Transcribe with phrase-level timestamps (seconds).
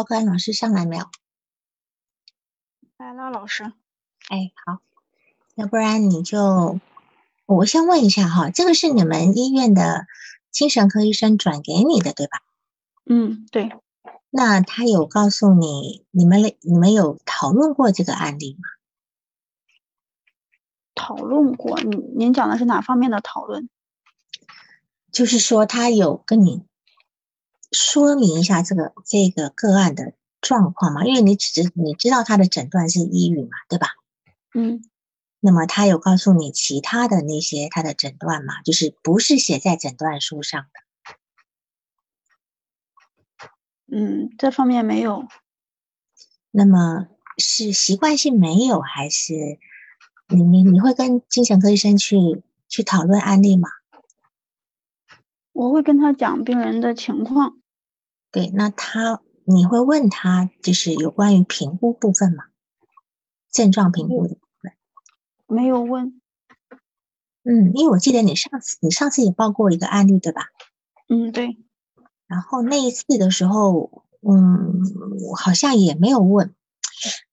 [0.00, 1.04] 报告老师上来没有？
[2.96, 3.64] 来了，老师。
[4.30, 4.80] 哎，好，
[5.56, 6.80] 要不然你就，
[7.44, 10.06] 我先问一下哈，这个是你们医院的
[10.50, 12.40] 精神科医生转给你的，对吧？
[13.04, 13.70] 嗯，对。
[14.30, 18.70] 那他有告诉你，你们你们有讨论过这个案例吗？
[20.94, 23.68] 讨论过，您您讲的是哪方面的讨论？
[25.12, 26.64] 就是说，他有跟你
[27.72, 31.04] 说明一下这个这个个案的状况吗？
[31.04, 33.88] 因为你只知你知道他的诊断是抑郁嘛，对吧？
[34.54, 34.82] 嗯。
[35.42, 38.60] 那么他有告诉你其他的那些他的诊断吗？
[38.62, 40.66] 就是不是写在诊断书上
[43.88, 43.96] 的？
[43.96, 45.26] 嗯，这方面没有。
[46.50, 47.08] 那么
[47.38, 49.58] 是习惯性没有还是？
[50.28, 53.68] 你你你会跟精神科医生去去讨论案例吗？
[55.52, 57.59] 我会跟他讲病人的情况。
[58.30, 62.44] 对，那他你会问他就是有关于评估部分吗？
[63.50, 64.72] 症状评估的部分？
[65.46, 66.20] 没有问。
[67.42, 70.42] 嗯，因为我记得你上次你上次也报过一个案例，对吧？
[71.08, 71.56] 嗯，对。
[72.26, 74.82] 然后那一次的时候，嗯，
[75.28, 76.54] 我好像也没有问。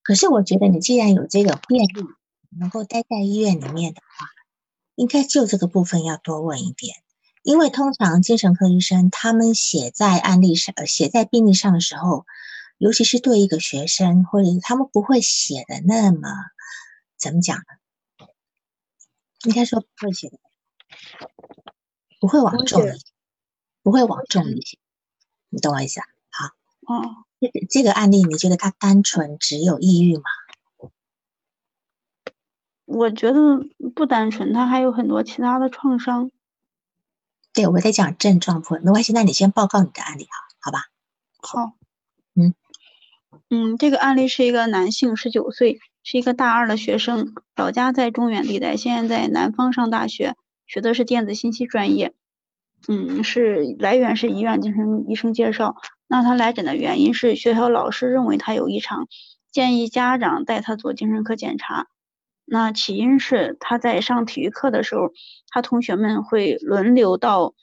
[0.01, 2.05] 可是我觉得你既然有这个便利。
[2.57, 4.25] 能够待在医院里面的话，
[4.95, 6.95] 应该就这个部分要多问一点，
[7.47, 12.25] 因为通常精神科医生他们写在案例上、写在病历上的时候，
[12.77, 16.27] 尤其是对一个学生，或者他们不会写的那么
[17.15, 18.27] 怎么讲呢？
[19.45, 20.37] 应该说不会写的，
[22.19, 22.81] 不会往重，
[23.81, 24.77] 不会往重一些，
[25.47, 26.05] 你懂我意思啊？
[26.29, 26.47] 好，
[26.93, 30.23] 哦，这个这个案例，你觉得他单纯只有抑郁吗？
[32.83, 33.39] 我觉得
[33.95, 36.29] 不单纯，他还有很多其他的创伤。
[37.57, 39.13] 对，我在讲症状部分，没关系。
[39.13, 40.83] 那你先报告你的案例啊，好吧？
[41.39, 41.71] 好。
[42.35, 42.53] 嗯
[43.49, 50.35] 嗯，这个案例是一个男性，十九岁，是一个大二的学生，老家在中原地带，现在在南方上大学，
[50.67, 52.13] 学的是电子信息专业。
[52.87, 55.77] 嗯，是来源是医院精神医生介绍。
[56.07, 59.07] 那他来诊的原因是学校老师认为他有异常，
[59.51, 61.87] 建议家长带他做精神科检查。
[62.49, 65.11] 那起因是他在上体育课的时候，
[65.49, 67.53] 他同学们会轮流到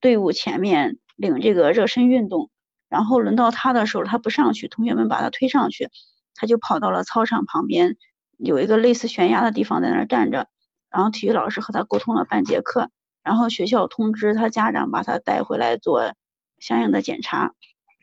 [0.00, 2.48] 队伍前面领这个热身运动，
[2.88, 5.90] 然后轮到他的时候，他不上去，同学们把他推上去，
[6.34, 7.96] 他就跑到了操场旁边，
[8.38, 10.48] 有一个类似悬崖的地方在那儿站着，
[10.88, 12.88] 然后体育老师和他沟通了半节课，
[13.22, 16.14] 然后学校通知他家长把他带回来做
[16.58, 17.52] 相应的检查。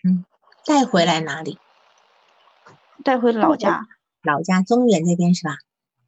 [0.03, 0.25] 嗯，
[0.63, 1.57] 带回来哪里？
[3.03, 3.87] 带回老家。
[4.21, 5.55] 老家中原那边是吧？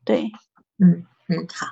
[0.04, 0.32] 对，
[0.78, 1.68] 嗯嗯好。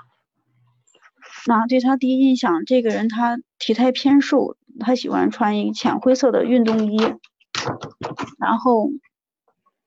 [1.48, 6.98] 那对他第一印象，这个人他体态偏瘦，他喜欢穿一浅灰色的运动衣，
[8.38, 8.90] 然后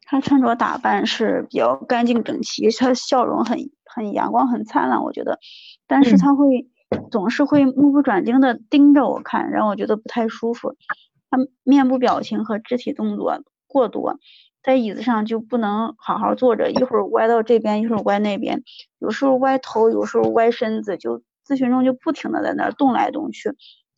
[0.03, 5.39] 他穿着打扮是比较干净整齐，他笑容很很阳光很灿烂，我觉得。
[5.87, 6.69] 但是他会
[7.11, 10.75] 总是会目不转睛的盯着我看，让我觉得不太舒服。
[11.31, 14.19] 他面部表情和肢体动作过多。
[14.63, 18.63] 在椅子上就不能好好坐着，一会儿歪到这边，一会儿歪那边，
[18.99, 23.55] 有时候歪头，有时候歪身子，就咨询中就不停的在那儿动来动去，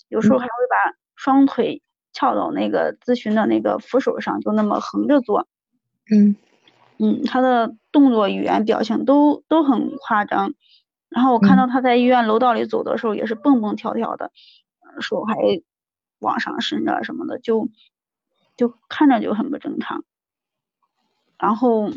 [0.08, 1.82] 有时候还会把双腿
[2.12, 5.47] 翘到那个咨询的那个扶手上，就那么横着坐。
[6.10, 6.36] 嗯
[6.98, 10.54] 嗯，他的动作、语言、表情都都很夸张。
[11.08, 14.32] 然后我看到他在医院楼道里走的时候，也是蹦蹦跳跳的，
[15.00, 15.36] 手还
[16.20, 17.69] 往上伸着什么的，就
[18.56, 20.04] 就看着就很不正常。
[21.38, 21.88] 然后，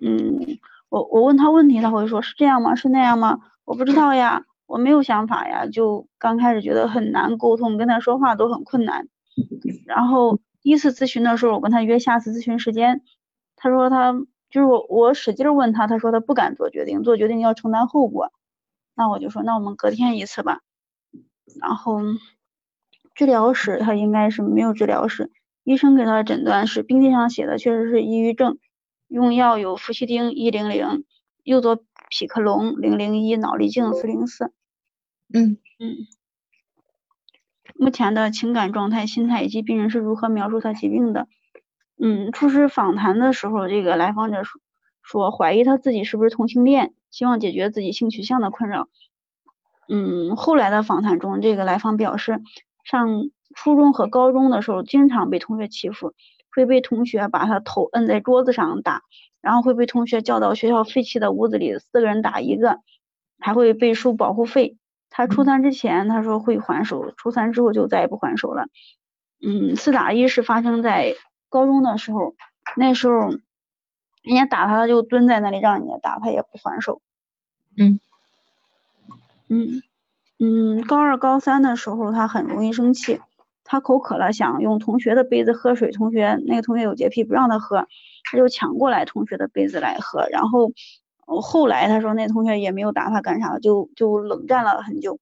[0.00, 0.58] 嗯，
[0.88, 2.74] 我我问他问题，他会说是这样吗？
[2.74, 3.40] 是那样吗？
[3.64, 5.66] 我不知道呀，我没有想法呀。
[5.66, 9.08] 就刚开始觉得很难沟通，跟他说话都很困难。
[9.86, 13.02] 然后第一次咨询的时候，我跟他约下次咨询时间，
[13.56, 14.12] 他说他
[14.50, 18.32] 就是我我使劲问他，他说他不敢做决定，做决定要承担后果。
[18.96, 20.60] 那我就说那我们隔天一次吧。
[21.60, 22.00] 然后
[23.14, 25.30] 治疗室他应该是没有治疗室。
[25.64, 28.58] 医生给他的诊断是病历上写的，确实是抑郁症，
[29.08, 31.04] 用药有氟西汀一零零、
[31.42, 34.52] 右左匹克隆零零一、脑力静四零四。
[35.32, 36.06] 嗯嗯。
[37.76, 41.28] 目前的情感状态、心态以及病人是如何描述他疾病的？
[41.98, 44.60] 嗯，初始访谈的时候，这个来访者说
[45.02, 48.88] 说怀疑他自己是不是同性恋，希望解决自己性取向的困扰。
[49.88, 52.42] 嗯，后来的访谈中，这个来访表示
[52.84, 53.30] 上。
[53.54, 56.12] 初中和高中的时候，经常被同学欺负，
[56.54, 59.02] 会被同学把他头摁在桌子上打，
[59.40, 62.80] 然后会被同学叫到学校废弃的屋子里，四个人打一个，
[63.38, 64.76] 还会被收保护费。
[65.10, 68.66] 他初三之前他说会还手，初三之后就再也不还手了。
[69.40, 71.14] 嗯，四打一是发生在
[71.48, 72.34] 高中的时候，
[72.76, 73.28] 那时候
[74.22, 77.00] 人家打他，他就蹲在那里让人家打，他也不还手。
[77.76, 78.00] 嗯
[79.48, 79.82] 嗯
[80.38, 83.20] 嗯，高二高三的时候，他很容易生气，
[83.64, 87.88] 他口渴了想用同学的杯子喝水，同学那个同学有洁癖不让他喝，
[88.24, 90.70] 他就抢过来同学的杯子来喝，然后
[91.26, 95.18] 后来他说那同学也没有打他干啥，就就冷战了很久。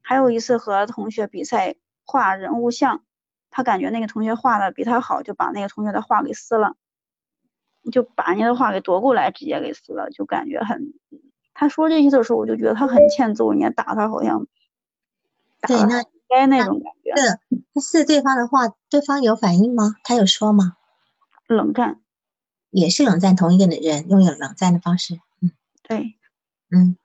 [0.00, 1.74] 还有一次和同学比赛
[2.06, 3.02] 画人物像，
[3.50, 6.76] 他感觉那个同学画的比他好，就把那个同学的画给撕了，
[7.90, 10.92] 就把人家的画给夺过来，直接给撕了，就感觉很。
[11.54, 14.46] 他说这些的时候，我就觉得他很欠揍，人家打他好像，
[15.66, 17.14] 对，那该那种感觉。
[17.16, 17.38] 是，
[17.74, 19.96] 他撕对方的话，对方有反应吗？
[20.04, 20.76] 他有说吗？
[21.46, 22.00] 冷战，
[22.70, 25.14] 也是冷战，同一个人用有冷战的方式。
[25.40, 25.50] 嗯，
[25.82, 26.16] 对，
[26.70, 26.96] 嗯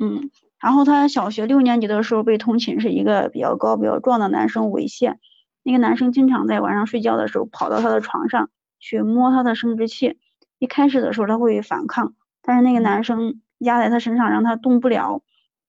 [0.00, 0.30] 嗯。
[0.58, 5.16] 然后他小学六年级的时候被同寝室一个比较高、比较壮的男生猥亵，
[5.64, 8.48] 那个男生经常在晚上睡觉的时候跑到他的床上
[8.78, 10.18] 去摸他的生殖器。
[10.58, 15.22] 一开始的时候他会反抗，但是那个男生压在他身上让他动不了，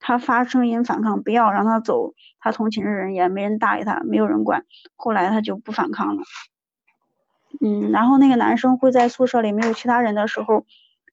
[0.06, 2.14] 他发声音反抗，不要让他走。
[2.40, 4.66] 他同寝室人也没人搭理他，没有人管。
[4.98, 6.24] 后来他就不反抗了。
[7.62, 10.66] 嗯，然后那个男生会在宿舍里没有其他人的时候，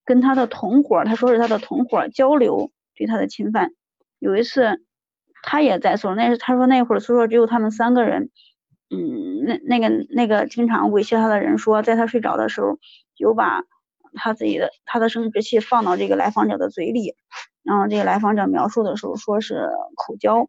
[0.04, 2.72] 跟他的同伙，他说是他的同伙交流。
[2.96, 3.70] 对他的侵犯，
[4.18, 4.82] 有一次
[5.42, 8.28] 他也在宿舍，那是他说那会儿宿舍只有他们三个人，
[8.90, 12.78] 嗯，那那个那个经常猥亵他的人说，在他睡着的时候，
[13.16, 13.62] 有把
[14.12, 17.14] 他自己的他的生殖器放到这个来访者的嘴里，
[17.62, 20.48] 然后这个来访者描述的时候说是口交，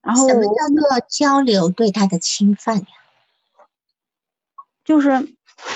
[0.00, 2.86] 然后什么叫做交流对他的侵犯呀？
[4.84, 5.10] 就是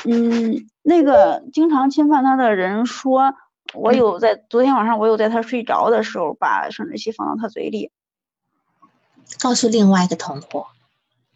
[0.05, 3.35] 嗯，那个经常侵犯他的人说。
[3.75, 7.91] 我有在昨天晚上，我有在他睡着的时候把生殖器放到他嘴里，
[9.41, 10.69] 告诉另外一个同伙。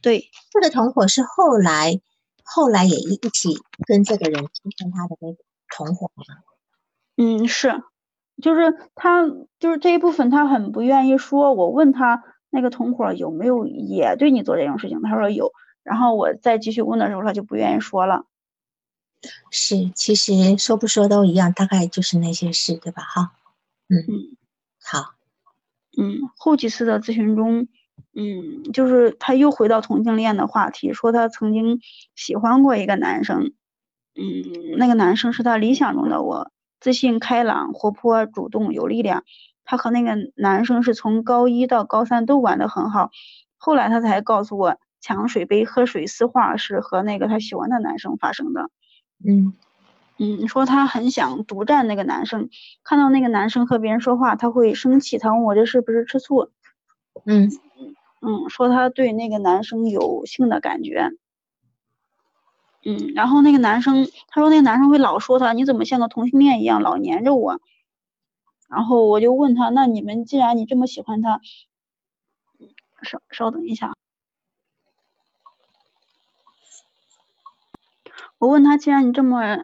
[0.01, 2.01] 对，这个同伙是后来
[2.45, 5.39] 后来也一一起跟这个人侵犯他的那个
[5.77, 6.25] 同伙吗？
[7.17, 7.83] 嗯，是，
[8.41, 9.29] 就是他
[9.59, 11.53] 就是这一部分他很不愿意说。
[11.55, 15.53] 我问他那个同伙有没有也对你做这种事情，他说有。
[15.83, 18.27] 然后我再继续问的时候，他就不愿意说了。
[19.51, 23.03] 是，其实说不说都一样，大概就是那些事，对吧？
[23.03, 23.33] 哈，
[23.89, 24.37] 嗯嗯，
[24.83, 25.15] 好，
[25.99, 27.69] 嗯，后几次的咨询中，
[28.15, 31.81] 嗯，就是他又回到同性恋的话题，说他曾经
[32.15, 33.53] 喜欢过一个男生，
[34.15, 39.25] 嗯，那个男生是他理想中的我，自信、开朗、活泼、主动、有力量。
[39.65, 43.11] 他和那个男生是从高一到高三都玩得很好，
[43.57, 48.71] 后来他才告诉我，抢水杯、喝水、撕画是和那个他喜欢的男生发生的。
[49.25, 49.53] 嗯
[50.19, 52.51] 嗯，说他很想独占那个男生，
[52.85, 55.19] 看到那个男生和别人说话，他会生气。
[55.19, 56.51] 他问我这是不是吃醋？
[57.25, 57.49] 嗯
[58.23, 61.11] 嗯，说他对那个男生有性的感觉。
[62.85, 67.61] 嗯，然后那个男生，他说那个男生会老说他，你怎么像个同性恋一样老黏着我？
[68.69, 71.41] 然后我就问他，那你们既然你这么喜欢他，
[73.03, 73.95] 稍稍等一下。
[78.39, 79.59] 我问他，既然你这么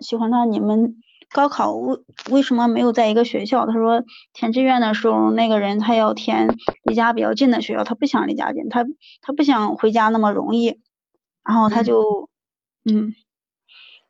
[0.00, 0.96] 喜欢他，你们
[1.30, 3.66] 高考为为什么没有在一个学校？
[3.66, 4.02] 他说
[4.32, 8.86] 填志愿的时候，那个人他要填离家比较近的学校，他不想离家近，他
[9.20, 10.80] 他不想回家那么容易，
[11.44, 12.31] 然后他就嗯，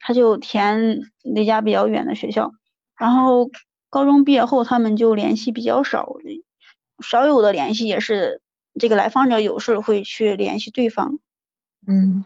[0.01, 2.53] 他就填离家比较远的学校。
[2.97, 3.51] 然后
[3.91, 6.15] 高中毕业后，他们就联系比较少，
[7.01, 8.41] 少有的联系也是
[8.79, 11.19] 这个来访者有事会去联系对方。
[11.87, 12.25] 嗯。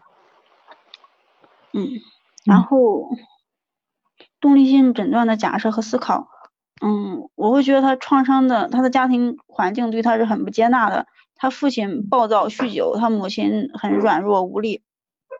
[1.73, 1.89] 嗯，
[2.45, 3.09] 然后
[4.39, 6.27] 动力性诊断的假设和思考，
[6.81, 11.05] 嗯，我会觉得他创伤的，他的家庭环境对他是很不接纳的。
[11.35, 14.81] 他父亲暴躁酗酒，他母亲很软弱无力，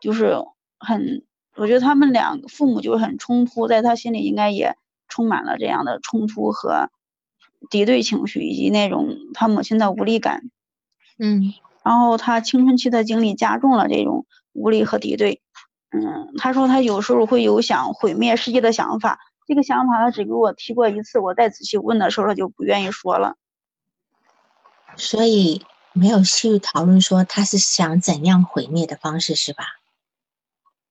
[0.00, 0.36] 就是
[0.78, 1.24] 很，
[1.56, 4.76] 我觉得他们两个父母就很冲突，在他心里应该也
[5.08, 6.90] 充满了这样的冲突和
[7.70, 10.50] 敌对情绪，以及那种他母亲的无力感。
[11.18, 15.42] 嗯，然后他青春期的经历加重了这种无力和敌对。
[15.90, 23.36] 嗯，他说他有时候会有想毁灭世界的想法，这个想法他只给我提过一次，我再仔细问的时候他就不愿意说了，
[24.96, 29.64] 所以没有去讨论说他是想怎样毁灭的方式是吧？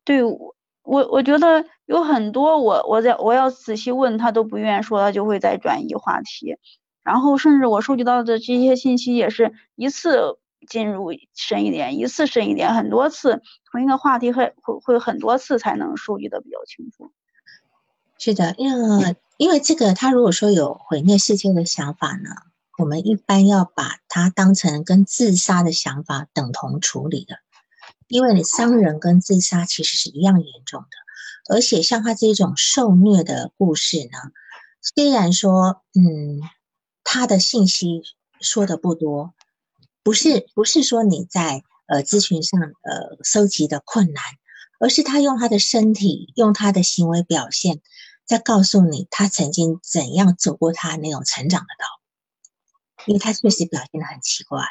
[0.07, 6.55] 对，我我我觉得有很多我我在我要仔细问他都不愿意说，他就会再转移话题，
[7.03, 10.39] 然后甚至我收集到的这些信息也是一次。
[10.67, 17.11] 进入深一点，一次深一点，很多次同一个话题会会会很多次才能收集的比较清楚。
[18.17, 22.31] 是的，因为因为这个，他如果说有毁灭世界的想法呢，
[22.79, 27.37] 我们一般要把它当成跟自杀的想法等同处理的。
[28.07, 34.17] 因为你伤人跟自杀其实是一样严重的，而且像他这种受虐的故事呢，
[34.81, 36.39] 虽然说，嗯，
[37.03, 38.01] 他的信息
[38.39, 39.33] 说的不多，
[40.03, 44.23] 不是不是说你在呃咨询上呃收集的困难，
[44.79, 47.81] 而是他用他的身体，用他的行为表现，
[48.25, 51.85] 在告诉你他曾经怎样走过他那种成长的道
[53.05, 54.63] 路，因为他确实表现的很奇怪，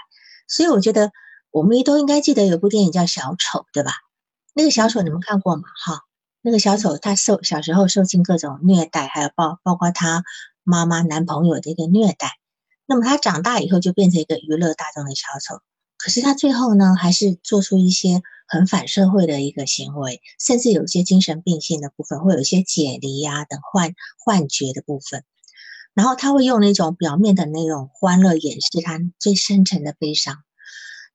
[0.49, 1.13] 所以我觉得。
[1.51, 3.93] 我们都应该记得有部电影叫《小丑》，对吧？
[4.55, 5.63] 那个小丑你们看过吗？
[5.85, 6.01] 哈，
[6.43, 10.23] 那个小丑他受小时候受尽各种虐待，还有包包括他
[10.65, 12.33] 妈妈男朋友的一个虐待。
[12.87, 15.61] 那么他长大以后就变成一个娱乐大众的小丑，
[15.99, 25.25] 可是他最后呢，还是做出一些很反社会的一个行为，甚至有一些精神病性的部分，会有一些解离呀等幻幻觉的部分。
[25.95, 30.37] 然后他会用那种表面的那种欢乐掩饰他最深沉的悲伤。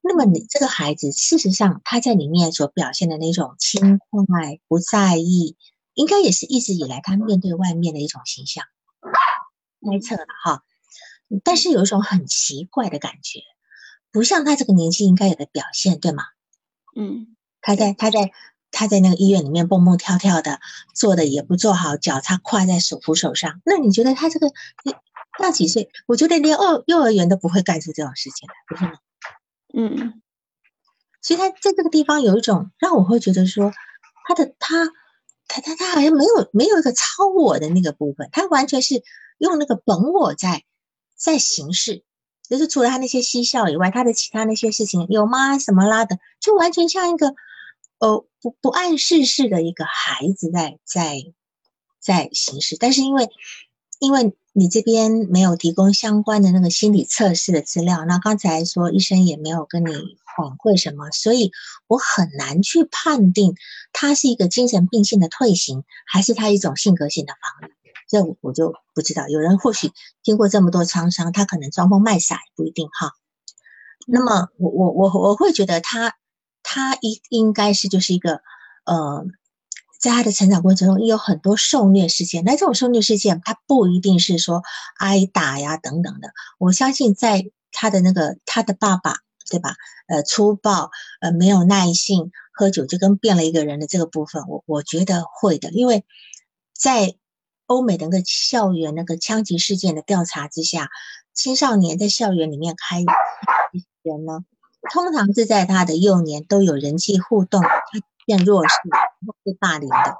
[0.01, 5.55] 那么你这个孩子，事实上他在里面所表现的那种轻快、不在意，
[5.93, 8.65] 应该也是一直以来他面对外面的一种形象，
[9.81, 10.63] 猜测了哈。
[11.43, 13.41] 但是有一种很奇怪的感觉，
[14.11, 16.23] 不像他这个年纪应该有的表现，对吗？
[16.95, 18.31] 嗯，他在他在
[18.71, 20.59] 他在那个医院里面蹦蹦跳跳的，
[20.95, 23.61] 做的也不做好，脚他跨在手扶手上。
[23.63, 24.51] 那你觉得他这个
[25.37, 25.89] 大几岁？
[26.07, 28.99] 我觉得连幼幼儿园都不会干出这种事情来，不是吗？
[29.73, 30.21] 嗯，
[31.21, 33.71] 所以他在这个地方有一种让我会觉得说，
[34.27, 34.85] 他的他
[35.47, 39.03] 他他他好像没有没有一个超我的那个部分，他完全是
[39.37, 40.63] 用那个本我在
[41.15, 42.03] 在行事，
[42.49, 45.57] 就是除了他那些嬉笑以外，他的其他那些事情有吗？
[45.57, 47.33] 什么啦的，就完全像一个
[47.99, 51.17] 呃不不谙世事的一个孩子在在
[51.99, 53.29] 在行事，但是因为
[54.01, 54.35] 因为。
[54.53, 59.93] 你这边没有提供相关的那个心理测试的资料，那刚才说医生也没有跟你
[60.35, 61.53] 反馈什么，所以
[61.87, 63.55] 我很难去判定
[63.93, 67.71] 他是一个精神病性的退行，还是他一种性格性的防御，
[68.09, 69.29] 这我就不知道。
[69.29, 73.13] 有人或许经过这么多创伤，他可能装疯卖傻也不一定哈。
[74.05, 76.17] 那么我我我我会觉得他
[76.61, 78.41] 他应应该是就是一个
[78.83, 79.25] 呃。
[80.01, 82.43] 在他的成长过程中，也有很多受虐事件。
[82.43, 84.63] 那这种受虐事件，他不一定是说
[84.97, 86.31] 挨打呀等等的。
[86.57, 89.17] 我相信，在他的那个他的爸爸，
[89.49, 89.75] 对吧？
[90.07, 90.89] 呃，粗暴，
[91.21, 95.69] 呃，没有耐性，喝酒就跟变了一个人的这个部分，我我觉得会的。
[95.69, 96.03] 因为
[96.73, 97.13] 在
[97.67, 100.89] 欧美的那个校园那个枪击事件的调查之下，
[101.35, 102.97] 青少年在校园里面开
[104.01, 104.43] 人呢，
[104.91, 107.61] 通常是在他的幼年都有人际互动。
[107.61, 108.75] 他变弱势，
[109.43, 110.17] 被霸凌的，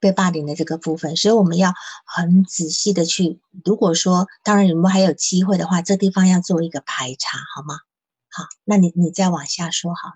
[0.00, 1.72] 被霸凌的这个部分，所以我们要
[2.04, 3.40] 很仔细的去。
[3.64, 7.80] 如果说，当然你们还有机会的话，这地方要做一个排查，好吗？
[8.30, 10.14] 好，那你你再往下说好了。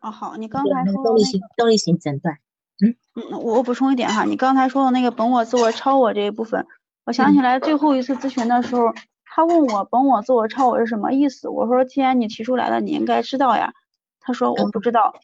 [0.00, 2.38] 哦，好，你刚才说动力型动力型诊断，
[2.80, 6.66] 嗯嗯，我补充一点哈，你刚才说的那个本我、自我、超我这一部分，
[7.04, 8.94] 我想起来最后一次咨询的时候。
[9.38, 11.48] 他问我本我、自我、超我是什么意思？
[11.48, 13.72] 我说既然你提出来了，你应该知道呀。
[14.18, 15.14] 他说我不知道。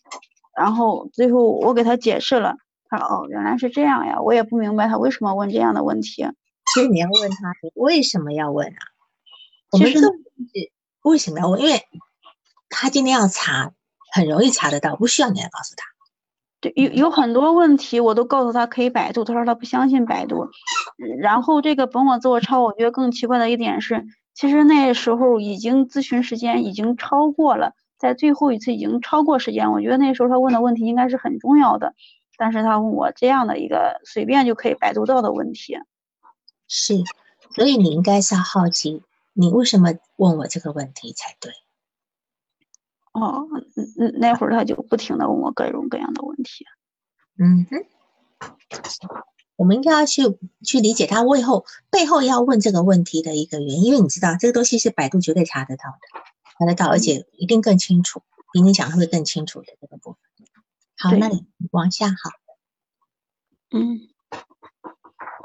[0.56, 2.54] 然后最后我给他解释了，
[2.88, 4.21] 他说哦，原来是这样呀。
[4.21, 6.28] 我也不明白他为什么问这样的问题。
[6.73, 8.78] 其实你要问他为什么要问啊？
[9.73, 9.99] 我们是
[11.02, 11.61] 为什么要问？
[11.61, 11.83] 因为
[12.68, 13.73] 他今天要查，
[14.12, 15.87] 很容易查得到，不需要你来告诉他。
[16.75, 20.49] 有有很多问题，我都告诉他可以百度，他说他不相信百度。
[21.18, 31.94] 然后这个本我、自我、超，我觉得更奇怪的一点是，其实那时候已经咨询时间已经超过了，在最后一次已经超过时间，我觉得那时候他问的问题应该是很重要的，
[32.37, 35.78] 但是他问我这样的一个随便就可以百度到的问题，
[36.68, 37.02] 是，
[37.54, 39.02] 所以你应该是好奇，
[39.33, 41.52] 你为什么问我这个问题才对。
[43.14, 43.47] 哦，
[43.97, 46.66] 那那会儿他就不停的问我各种各样的问题。
[47.38, 47.87] 嗯哼，
[49.56, 50.23] 我们应该要去
[50.64, 56.21] 去理解他背后背后要问这个问题的一个原因，因为你知道这个东西是百度绝对查得到的，
[56.59, 60.21] 查得到，而且一定更清楚，比你讲会更清楚的这个部分。
[60.97, 62.16] 好，那你往下好。
[63.71, 64.09] 嗯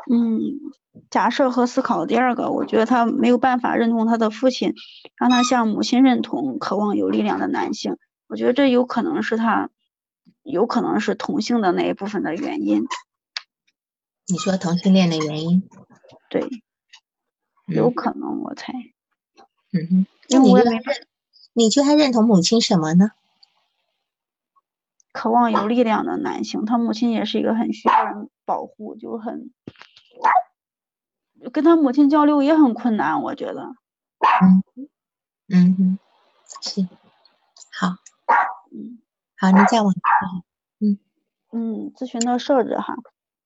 [0.10, 0.74] 嗯。
[1.10, 4.74] 假设和思考第二个，我觉得他没有办法认同他的父亲，
[5.16, 7.98] 让他向母亲认同，渴望有力量的男性。
[8.28, 9.70] 我觉得这有可能是他，
[10.44, 12.84] 有可能是同性的那一部分的原因。
[14.28, 15.63] 你说同性恋的原因？
[16.30, 16.48] 对，
[17.66, 18.74] 有可能，我猜。
[19.72, 20.72] 嗯哼，那你觉得
[21.54, 23.12] 你觉得他认同母亲什么呢？
[25.13, 29.51] 渴望有力量的男性，他母亲也是一个很需要人保护，就很。
[31.51, 33.75] 跟他母亲交流也很困难，我觉得。
[34.41, 34.63] 嗯，
[35.47, 35.99] 嗯哼，
[36.61, 36.81] 是，
[37.71, 37.95] 好，
[38.71, 38.99] 嗯
[39.38, 39.93] 好，你再往
[40.79, 40.99] 嗯。
[41.51, 42.95] 嗯，咨询的设置哈，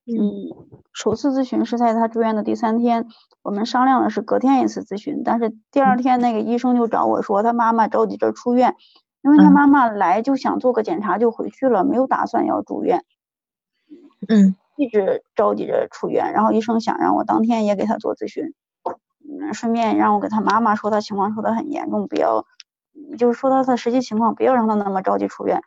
[0.05, 0.51] 嗯，
[0.91, 3.07] 首次咨询是在他住院的第三天，
[3.43, 8.75] 我们商量的是隔天一次咨询，但是第二天那个医生就找我说他妈妈着急着出院，
[9.21, 9.53] 因为他嗯。
[9.53, 13.05] 妈妈来就想做个检查就回去了，没有打算要住院，
[14.27, 18.53] 嗯一直着急着出院，然后医生想让我当天也给他做咨询，
[19.27, 22.45] 嗯，顺便让我给他妈妈说他情况说的很严重，不要，
[22.95, 25.61] 嗯就是说他的实际情况，不要让他那么着急出院。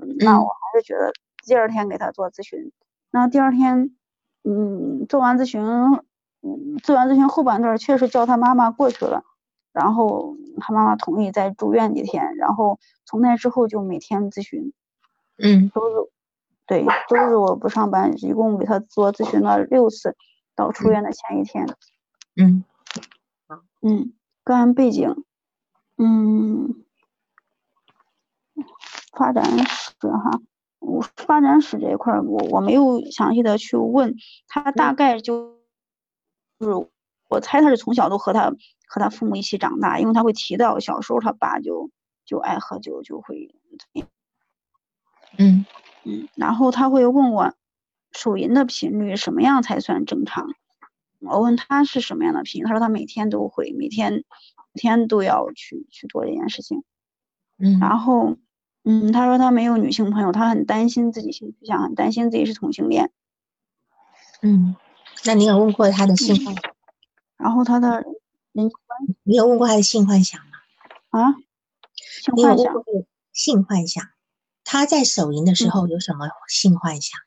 [0.00, 0.40] 嗯，那嗯。
[0.42, 1.12] 我还是觉得
[1.44, 2.72] 第二天给他做咨询，
[3.10, 3.94] 那第二天，
[4.44, 5.62] 嗯，做完咨询，
[6.42, 9.24] 嗯，做完咨询后半段确实叫他妈妈过去了，
[9.72, 14.72] 然后他妈妈同意再住院几天，然后从那之后就每天咨询，
[15.38, 15.70] 嗯。
[15.74, 16.08] 周日，
[16.68, 20.14] 对，周日我不上班，一共给他做咨询了六次，
[20.54, 21.66] 到出院的前一天。
[22.36, 22.62] 嗯
[23.80, 24.12] 嗯，
[24.44, 25.24] 个案背景，
[25.96, 26.84] 嗯，
[29.16, 30.40] 发展史哈，
[30.78, 34.14] 我发展史这一块儿我我没有详细的去问，
[34.46, 35.56] 他大概就
[36.60, 36.68] 是
[37.28, 38.50] 我猜他是从小都和他
[38.86, 41.90] 和他父母一起长大，因为他会提到小时候他爸就
[42.24, 43.54] 就爱喝酒，就会
[45.38, 45.64] 嗯
[46.08, 47.52] 嗯，然后他会问我
[48.12, 50.48] 手淫的频率什么样才算正常？
[51.20, 54.24] 我问他是什么样的频率，他说他每天都会，每天
[54.72, 56.82] 每天都要去去做这件事情。
[57.58, 58.36] 嗯然后，
[58.84, 63.10] 嗯，他说他没有女性朋友，他很担心自己性取向，很担心自己是同性恋。
[64.40, 64.76] 嗯，
[65.26, 66.54] 那你有问过他的性幻？
[67.36, 68.04] 然后他的
[68.52, 70.46] 人际关系你有问过他的性幻想吗？
[71.10, 71.34] 啊，
[71.94, 72.72] 性幻想，
[73.32, 74.08] 性幻想？
[74.70, 77.18] 他在手淫的时嗯候有什么性幻想？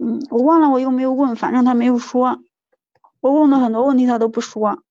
[0.00, 2.38] 嗯，我忘了我又没有问，反正他没有说。
[3.18, 4.84] 我问了很多问题，他都不说。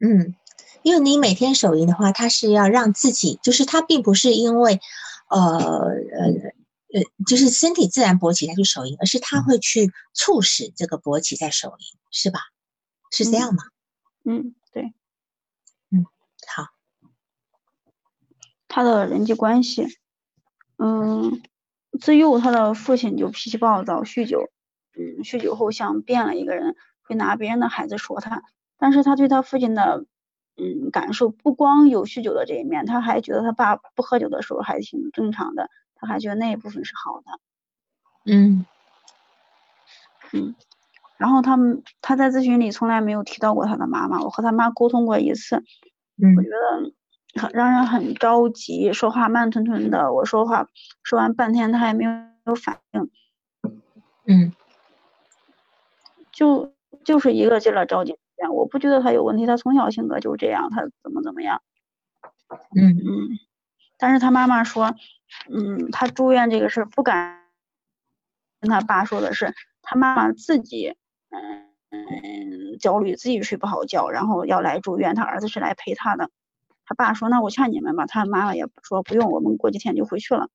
[0.00, 0.34] 嗯，
[0.82, 4.80] 因为你每天手淫的话，他是要让自己，就是他并不是因为，
[5.28, 6.24] 呃呃
[6.92, 12.40] 呃，就是身体自然勃起再去手淫，而是他会去促使这个勃起在手淫，是吧？
[13.12, 13.62] 是这样吗？
[14.24, 14.92] 嗯，对，
[15.90, 16.04] 嗯
[16.48, 16.64] 好，
[18.78, 19.88] 他的人际关系，
[20.76, 21.42] 嗯，
[22.00, 24.50] 自幼他的父亲就脾气暴躁，酗酒，
[24.96, 28.44] 嗯，酗酒后像变了一个人，会拿别人的孩子说他，
[28.78, 30.04] 但是他对他父亲的，
[30.56, 37.26] 嗯，感受不光有酗酒的这一面，他还觉得他爸不喝酒的时候还挺正常的，他还觉得那一部分是好的，
[38.26, 38.64] 嗯。
[40.32, 40.54] 嗯，
[41.16, 45.64] 然后他们他在咨询里从来没有提到过他的妈妈，我和他妈沟通过一次，
[46.22, 46.36] 嗯。
[46.36, 46.92] 我觉得
[47.34, 50.12] 很让人很着急，说话慢吞吞的。
[50.12, 50.68] 我说话
[51.02, 52.04] 说完半天，他还没
[52.46, 53.10] 有反应，
[54.26, 54.52] 嗯
[56.32, 56.72] 就
[57.04, 58.16] 就是一个劲儿的着急。
[58.52, 61.60] 我不觉得他有问题，他从小性格就这样，他怎么怎么样。
[62.76, 63.38] 嗯嗯，
[63.98, 64.94] 但是他妈妈说，
[65.50, 67.42] 嗯，他住院这个事儿不敢
[68.60, 70.94] 跟他爸说的是，他妈妈自己，
[71.30, 76.30] 嗯嗯，焦虑，自己睡不好觉，然后要来住院，他儿子是来陪他的。
[76.88, 80.48] 他爸说，那我劝你们吧，他妈妈也说不用，我们过几天就回去了。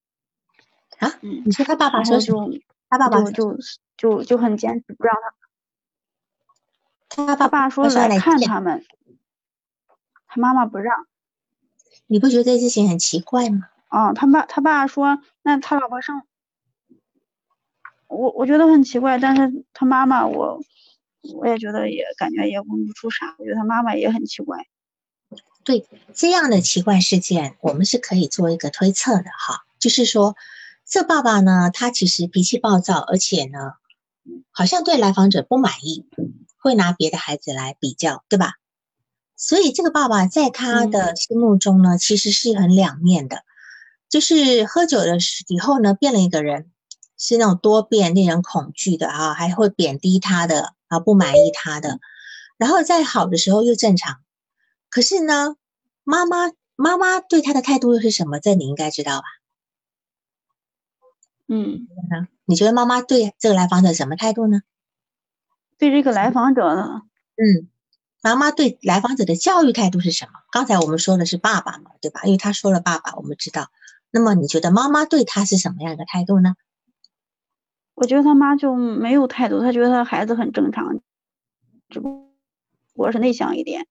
[0.98, 2.18] 啊，嗯，你说他爸爸说？
[2.18, 2.52] 就
[2.90, 3.58] 他爸爸就就
[3.98, 5.16] 就就很坚持不让
[7.10, 8.84] 他，他爸他爸说来看他们，
[10.26, 11.06] 他妈妈不让。
[12.08, 13.70] 你不觉得这事情很奇怪吗？
[13.90, 16.24] 啊，他爸他爸说，那他老婆生，
[18.08, 20.60] 我我觉得很奇怪，但是他妈妈我
[21.36, 24.66] 我也觉得也感觉也问不出啥，我觉得他妈妈也很奇怪。
[25.64, 30.36] 对这样的奇怪事件，我们是可以做一个推测的哈，就是说，
[30.86, 33.74] 这爸爸呢，他其实脾气暴躁，而且呢，
[34.52, 36.06] 好像对来访者不满意，
[36.58, 38.56] 会拿别的孩子来比较，对吧？
[39.38, 43.44] 所以这个爸爸在他的心目中呢，其实是很两面的，
[44.10, 46.72] 就是喝酒的时以后呢，变了一个人，
[47.18, 52.00] 是那种多变、令人恐惧的啊，还会贬低他的啊，不满意他的，
[52.58, 54.18] 然后在好的时候又正常。
[54.94, 55.56] 可是呢，
[56.04, 58.40] 妈妈妈妈对他的态度又是什么？
[58.40, 59.26] 这你应该知道吧？
[61.48, 61.88] 嗯，
[62.46, 64.62] 你觉得妈妈对这个来访者什么态度呢？
[65.80, 67.02] 对这个来访者呢，
[67.38, 67.68] 嗯，
[68.22, 70.34] 妈妈对来访者的教育态度是什么？
[70.52, 72.22] 刚才我们说的是爸爸嘛，对吧？
[72.26, 73.72] 因为他说了爸爸，我们知道。
[74.12, 76.54] 那么你觉得妈妈对他是什么样的态度呢？
[77.96, 81.02] 我觉得他妈就没有态度，他觉得他孩子很正常，
[81.90, 82.32] 只不
[82.94, 83.88] 过是内向一点。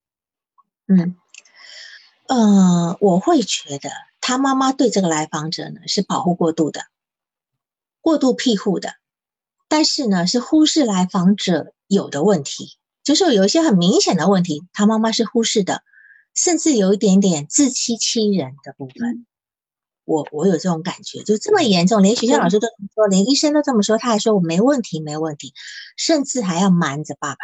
[0.95, 1.17] 嗯，
[2.29, 6.85] 呃，我会觉得他妈妈对这个来访者呢是保护过度的，
[8.01, 8.95] 过度庇护的，
[9.69, 15.83] 但是呢是忽视来访者有的问题，就是有一些很明显的问题，他妈妈是忽视的，
[16.35, 19.27] 甚至有一点点自欺欺人的部分。
[20.05, 25.55] 我我有这种感觉，就这么严重，连学校老师都这么说，连医生都这么说，他还说我没问题，没问题，
[25.97, 27.39] 甚至还要瞒着爸爸。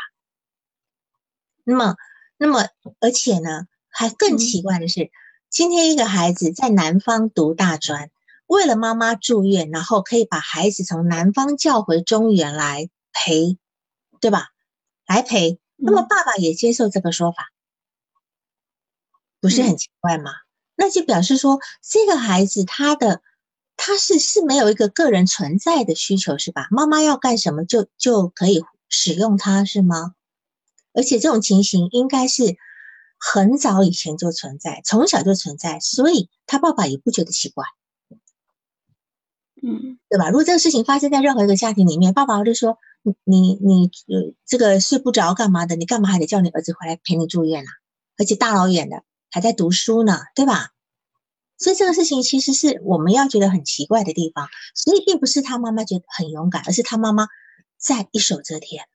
[1.62, 1.94] 那么，
[2.38, 2.66] 那么，
[3.00, 5.10] 而且呢，还更奇怪的是，
[5.50, 8.10] 今天一个孩子在南方读大专，
[8.46, 13.58] 为了妈妈住院，然后可以把孩子从南方叫回中原来陪，
[14.20, 14.48] 对吧？
[15.06, 17.48] 来陪，那么爸爸也接受这个说法，
[19.40, 20.30] 不是很奇怪吗？
[20.76, 23.20] 那就表示说，这个孩子他的
[23.76, 26.68] 他是是没有一个个人存在的需求，是吧？
[26.70, 30.14] 妈妈要干什么就就可以使用它，是吗？
[30.98, 32.56] 而且这种情形应该是
[33.18, 37.64] 很早以前就存在，从小就存在，所以他爸爸也不觉得奇怪，
[39.62, 40.28] 嗯，对吧？
[40.28, 45.76] 如果这个事情发生在任何一个家庭里面，爸爸就说：“你你你呃，这个睡不着干嘛的？
[45.76, 47.70] 你干嘛还得叫你儿子回来陪你住院呢？
[48.16, 50.70] 而且大老远的。”还在读书呢，对吧？
[51.58, 54.48] 所以这个事情其实是我们要觉得很奇怪的地方。
[54.74, 57.28] 所以并不是他妈妈觉得很勇敢，而是他妈妈
[57.76, 58.86] 在一手遮天。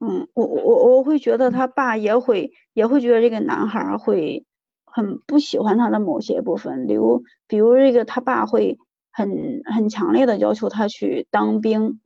[0.00, 4.46] 嗯，我我我会觉得他爸也会也会觉得这个男孩会
[4.84, 8.78] 很不喜欢他的某些部分，比如比如这个他爸会
[9.12, 12.00] 很很强烈的要求他去当兵，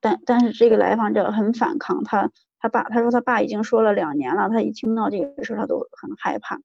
[0.00, 2.30] 但但是这个来访者很反抗他。
[2.58, 6.60] 他爸他说他爸已经说了两年了，他一听到这个事他都很害怕。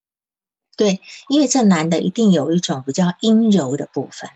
[0.75, 4.29] 对，因为这男的一定有一种比较阴柔的部分，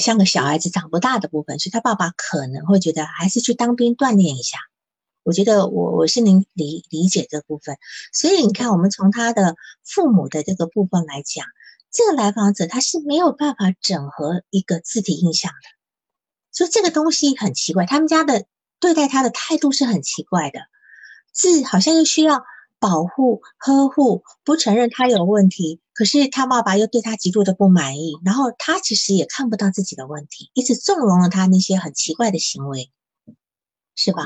[0.00, 4.58] 像个小孩子长不大的部分，所以他爸爸可能会觉得还是去当兵锻炼一下。
[5.22, 7.76] 我觉得我我是能理理解这部分，
[8.12, 11.44] 所以你看，我们从他的父母的这个部分来讲，
[11.90, 15.68] 这个来访者他是没有办法整合一个字体印象的，
[16.52, 18.46] 所以这个东西很奇怪，他们家的
[18.80, 20.60] 对待他的态度是很奇怪的。
[21.32, 22.42] 字好像又需要
[22.80, 32.90] 保护、呵护，不承认他有问题，可是他爸爸又对他极度的不满意，然后他其实也看不到自己的问题，一直纵容了他那些很奇怪的行为，
[33.94, 34.24] 是吧？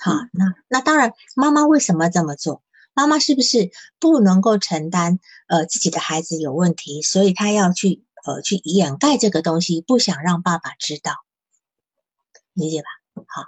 [0.00, 2.62] 好，那那当然，妈妈为什么这么做？
[2.94, 11.12] 妈妈是不是不能够承担呃自己的孩子有问题，所以他要去呃去掩盖这个东西，不想让爸爸知道，
[12.52, 12.88] 理解吧？
[13.26, 13.44] 好，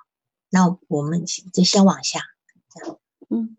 [0.51, 2.21] 那我们就先往下。
[3.29, 3.57] 嗯，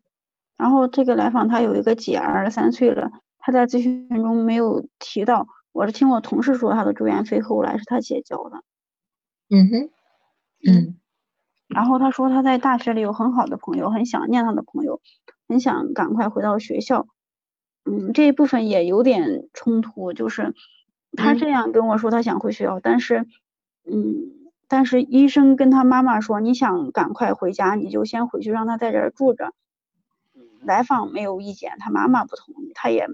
[0.57, 8.63] 然后这个来访他有一个姐儿三岁了，他在咨询中没有提到，我是听我同事说他的住院费后来是他姐交的。
[9.49, 9.89] 嗯哼，
[10.67, 10.97] 嗯，
[11.75, 15.01] 然后他说他在大学里有很好的朋友，很想念他的朋友，
[15.49, 17.05] 很想赶快回到学校。
[17.83, 20.53] 嗯，这一部分也有点冲突，就是
[21.17, 23.27] 他这样跟我说他想回学校，但是，
[23.85, 24.31] 嗯。
[24.67, 29.53] 但是医生跟他妈妈说：“你想赶快回家，你就先回去，让他在这儿住着。”
[30.65, 33.07] 来访没有意见，他妈妈不同意，他也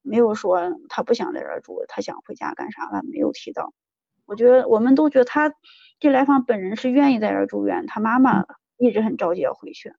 [0.00, 3.74] 没有说他不想在这儿住，他想回家干啥了，没有提到。
[4.28, 5.54] 我觉得我们都觉得他
[5.98, 8.44] 这来访本人是愿意在这儿住院，他妈妈
[8.76, 9.94] 一直很着急要回去。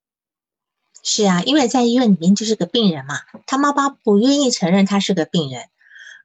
[1.03, 3.15] 是啊，因为在医院里面就是个病人嘛，
[3.47, 5.63] 他妈妈不愿意承认他是个病人，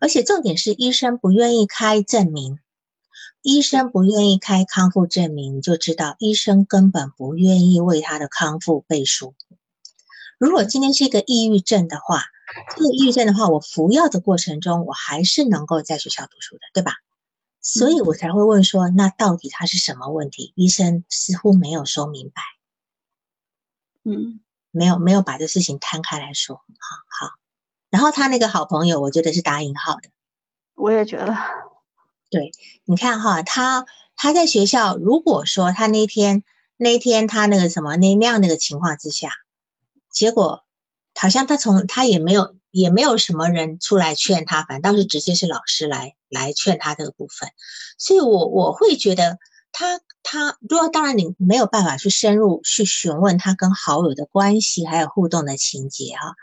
[0.00, 2.58] 而且重点是医生不愿意开证明。
[3.40, 9.34] 医生不愿意开康复证明，你就知道医生根本不愿意为他的康复背书。
[10.38, 12.24] 如果今天是一个抑郁症的话，
[12.76, 16.92] 这个抑郁症的话，我服药的过程中，我还是能够在学校读书的，对吧？
[17.64, 20.52] 所以我才会问说，那到底他是什么问题？
[20.54, 22.42] 医生似乎没有说明白，
[24.04, 26.62] 嗯，没有没有把这事情摊开来说，好
[27.08, 27.32] 好。
[27.88, 30.10] 然后他那个好朋友，我觉得是打引号的，
[30.74, 31.34] 我也觉得。
[32.30, 32.52] 对，
[32.84, 36.44] 你看哈，他他在学校，如果说他那天
[36.76, 39.30] 那天他那个什么那那样那个情况之下，
[40.10, 40.64] 结果
[41.14, 47.48] 好像他从他也没有也没有什么人出来劝他，反倒是直接是老师来来劝他这个部分，
[47.96, 49.38] 所以我我会觉得
[49.72, 56.34] 他他如果当然你没有办法去深入去询问他跟好友的关系还有互动的情节哈，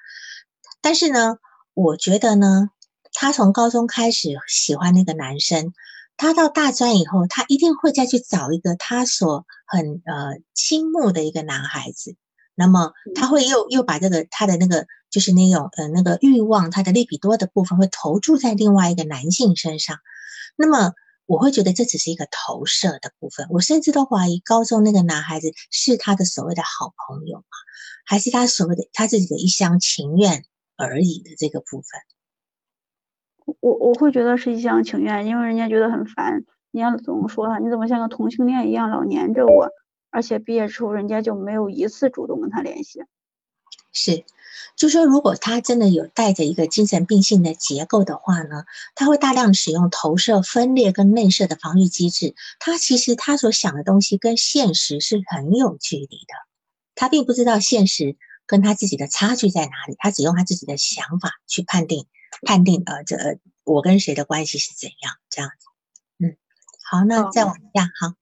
[0.82, 1.38] 但是呢，
[1.74, 2.70] 我觉得呢。
[3.13, 5.74] 他从高中开始喜欢那个男生，
[6.15, 12.15] 他到大专以后，他一定会再去找一个他所很呃倾慕的一个男孩子。
[12.56, 19.98] 那么他会又又把这个他的那个就是那种呃那个欲望，他的利比多的部分会投注在另外一个男性身上。
[20.56, 20.94] 那么
[21.26, 23.48] 我会觉得这只是一个投射的部分。
[23.50, 27.44] 我甚至都怀疑高中那个男孩子是他的所谓的好朋友吗？
[28.06, 30.44] 还是他所谓的他自己的一厢情愿
[30.76, 33.56] 而已的这个部分？
[33.60, 36.34] 我我会觉得是一厢情愿，因为人家觉得很烦，
[36.72, 39.70] 人家总说他，你怎么像个同性恋一样老黏着我？
[40.12, 43.04] 而且毕业之后人家就没有一次主动跟他联系。
[43.93, 44.24] 是，
[44.78, 48.63] 就说如果他真的有带着一个精神病性的结构的话呢，
[48.95, 52.34] 他会大量使用投射、分裂跟内射的防御机制。
[52.60, 56.34] 他其实他所想的东西跟现实是很有距离的，
[56.95, 62.06] 他并不知道现实跟他自己的差距在哪里，他只用他自己的想法去判定
[62.43, 63.17] 判定呃这
[63.65, 65.67] 我跟谁的关系是怎样这样子。
[66.17, 66.38] 嗯，
[66.89, 68.13] 好，那再往下好。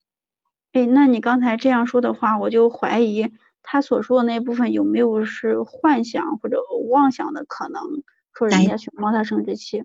[0.71, 3.31] 哎，那你刚才这样说的话，我就怀疑。
[3.61, 6.57] 他所说的那部分有没有是幻想或者
[6.89, 8.03] 妄想的可能？
[8.33, 9.83] 说人家去摸他生殖器，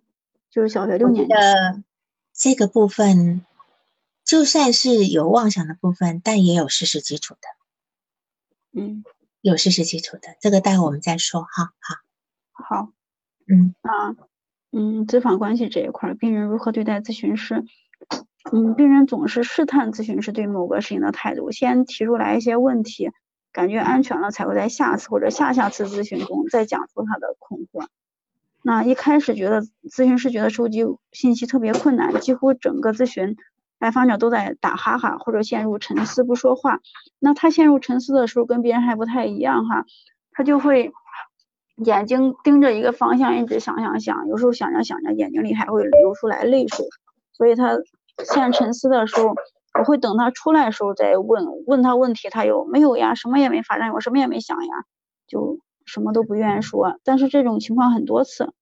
[0.48, 1.82] 就是小学六年级的
[2.32, 3.44] 这个部分，
[4.24, 8.80] 就算是有妄想的部分，但也有事实基础的。
[8.80, 9.02] 嗯，
[9.40, 11.72] 有事实基础的，这个待会我们再说哈。
[11.80, 11.96] 好，
[12.52, 12.92] 好，
[13.48, 14.14] 嗯啊，
[14.70, 17.64] 嗯，咨访关系这一块，病人如何对待咨询师？
[18.52, 23.10] 嗯，病人总是试探咨询师对某个事情的态度，先提出来一些问题。
[23.52, 27.86] 感觉安全了，才会在下次或者下下次咨询中再讲出他的困惑。
[28.62, 33.36] 那一开始觉得咨询师觉得收集信息特别困难，几乎整个咨询
[33.78, 36.80] 来访者都在打哈哈或者陷入沉思不说话。
[37.20, 39.86] 那他陷入沉思的时候跟别人还不太一样哈，
[40.32, 40.90] 他就会
[41.76, 46.84] 眼睛盯着一个方向一直想想想，有时候想着想着眼睛里还会流出来泪水。
[47.32, 47.78] 所以他
[48.18, 49.34] 陷沉思的时候。
[49.76, 53.16] 我会等他出来的时候再问问他问题，他有没有呀？
[53.16, 54.84] 什么也没发生，我什么也没想呀，
[55.26, 57.00] 就什么都不愿意说。
[57.02, 58.52] 但是这种情况很多次。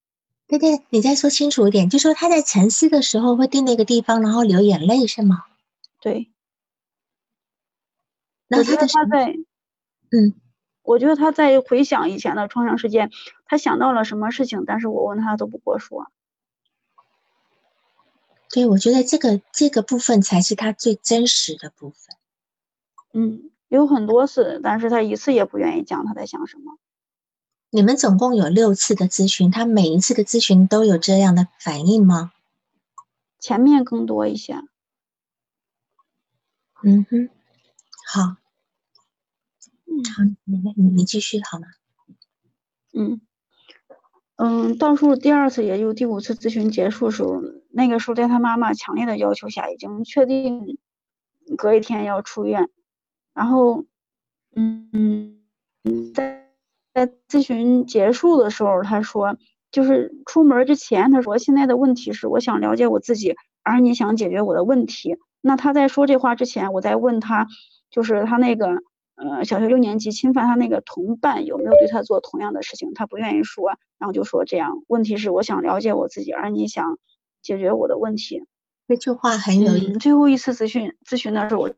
[0.46, 5.44] 对对，你再说清楚一点，就说他在沉思的时候会定那个地方，然后流眼泪是吗？
[6.00, 6.30] 对。
[8.48, 9.26] 我觉得他在，
[10.12, 10.32] 嗯，
[10.82, 13.10] 我觉得他在回想以前的创伤事件，
[13.44, 16.06] 他想到了什么事情，但是我问他都不给我说。
[18.52, 22.16] 对，我觉得这个这个部分才是他最真实的部分。
[23.14, 26.78] 嗯，有很多次，但是他一次也不愿意讲他在想什么。
[27.70, 32.32] 你们总共有六次的咨询，他每一次的咨询都有这样的反应吗？
[33.40, 34.62] 前面更多一些。
[36.82, 37.30] 嗯哼，
[38.06, 38.36] 好。
[39.86, 41.68] 嗯，好，你你你继续好吗？
[42.92, 43.22] 嗯。
[44.36, 47.40] 嗯，倒数第二次，也就第五次咨询结束时候，
[47.72, 50.78] 那个时候在他妈妈强烈的要求下，已经确定
[51.56, 52.68] 隔一天要出院。
[53.34, 53.84] 然后，
[54.54, 55.40] 嗯嗯
[55.84, 56.48] 嗯，在
[56.94, 59.36] 在咨询结束的时候，他说，
[59.70, 65.16] 就是出门之前，他说现在的问题是，我想了解我自己，而你想解决我的问题。
[65.40, 67.48] 那他在说这话之前，我在问他，
[67.90, 68.82] 就是他那个。
[69.14, 72.92] 呃，小学六年级侵犯他那个同伴有没有对他做同样的事情？
[72.94, 74.82] 他不愿意说，然后就说这样。
[74.88, 76.98] 问题是我想了解我自己，而你想
[77.42, 78.44] 解决我的问题。
[78.88, 79.98] 这句话很有意思。
[79.98, 81.68] 最后一次咨询咨询的时候，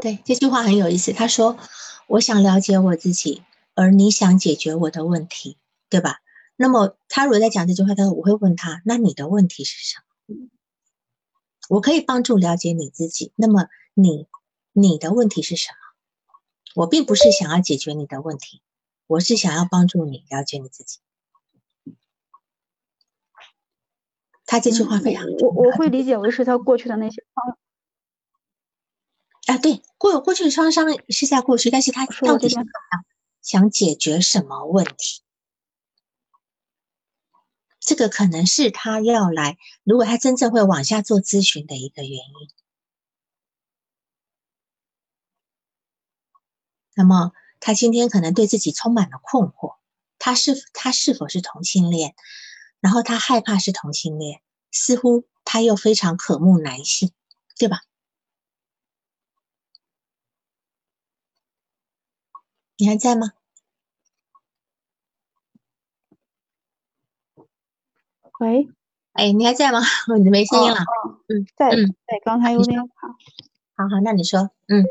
[0.00, 1.12] 对这句话很有意思。
[1.12, 1.58] 他说
[2.06, 3.42] 我想了解我自己，
[3.74, 6.20] 而你想解决我的问题，对吧？
[6.56, 10.48] 那么他如果在讲这句话他说，我会问他：那你的问题是什么？
[11.68, 13.32] 我可以帮助了解你自己。
[13.36, 14.26] 那么你
[14.72, 15.76] 你的问题是什么？
[16.82, 18.62] 我并不是想要解决你的问题，
[19.06, 20.98] 我是想要帮助你了解你自己。
[24.50, 27.58] 他这句话非常，我我会理解为是他过去的那些创，
[29.46, 32.64] 啊，对，过过去的创伤是在过去，但是他到底想
[33.42, 35.20] 想解决什么问题？
[37.78, 42.50] 这个可能是他要来，如果他真正会往下做咨询的一个原因。
[46.94, 49.76] 那么他今天可能对自己充满了困惑，
[50.18, 52.14] 他是他是否是同性恋？
[52.80, 57.10] 然后他害怕是同性恋，似乎他又非常渴慕男性，
[57.58, 57.80] 对吧？
[62.76, 63.32] 你还在吗？
[68.38, 68.68] 喂，
[69.14, 69.80] 哎，你还在吗？
[70.22, 70.78] 你没声音了。
[71.28, 73.08] 嗯，在，在，刚才有点卡。
[73.76, 74.84] 好好，那你说，嗯。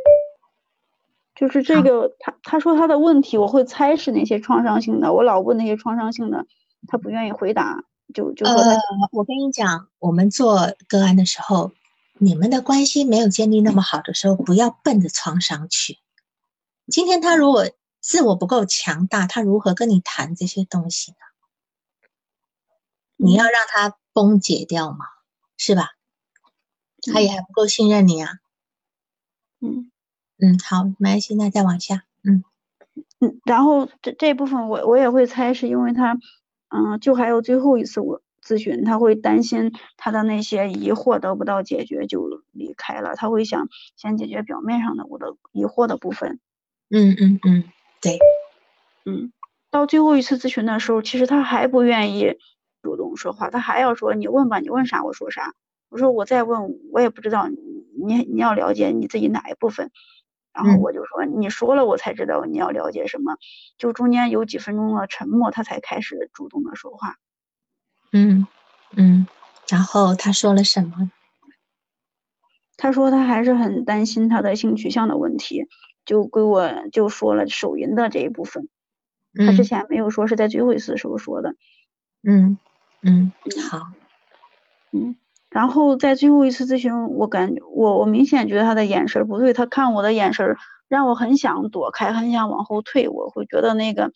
[1.34, 5.14] 就是这个，他他说他的问题，我会猜是那些创伤性的。
[5.14, 6.46] 我老问那些创伤性的，
[6.88, 8.80] 他不愿意回答，就就说他。
[9.12, 11.72] 我跟你讲，我们做个案的时候，
[12.14, 15.98] 你们的关系没有建立那么好的时候，不要奔着创伤去。
[16.88, 17.70] 今天他如果
[18.00, 21.18] 自我不够强大，他如何跟你谈这些东西呢？
[23.18, 25.06] 你要让他崩解掉嘛，
[25.58, 25.92] 是吧？
[27.14, 28.40] 他也还不够信任你啊。
[29.60, 29.92] 嗯。
[30.40, 32.44] 嗯，好，没关系，那再往下，嗯
[33.20, 36.16] 嗯，然后这这部分我我也会猜，是因为他，
[36.70, 46.40] 嗯，就还有最后一次我咨询，他会担心他的那些疑惑得不到解决就离开了，他会想先解决表面上的我的疑惑的部分。
[46.90, 47.64] 嗯嗯嗯，
[48.02, 48.18] 对，
[49.06, 49.32] 嗯，
[49.70, 52.36] 到最后一次咨询的时候，其实他还不愿意
[52.82, 55.54] 主动说话，他还要说你问吧，你问啥我说啥。
[55.90, 59.90] 我说我再问，我也不知道你你要了解你自己哪一部分。
[60.58, 63.38] 然后我就说你说了我才知道你要了解什么，
[63.78, 67.18] 就中间有几分钟的沉默，他才开始主动的说话。
[68.12, 68.48] 嗯
[68.96, 69.28] 嗯，
[69.70, 71.12] 然后他说了什么？
[72.76, 75.68] 他说他还是很担心他的性取向的问题，
[76.06, 78.68] 就给我就说了手淫的这一部分。
[79.36, 81.56] 他之前没有说，是在最后一次时候说的。
[82.24, 82.58] 嗯
[83.04, 83.32] 嗯，
[83.70, 83.82] 好，
[84.92, 85.16] 嗯。
[85.50, 90.56] 然后在最后一次咨询，我感觉我我明显觉得他的眼神不对，他看我的眼神
[90.88, 94.12] 让我很想躲开，很想往后退，我会觉得那个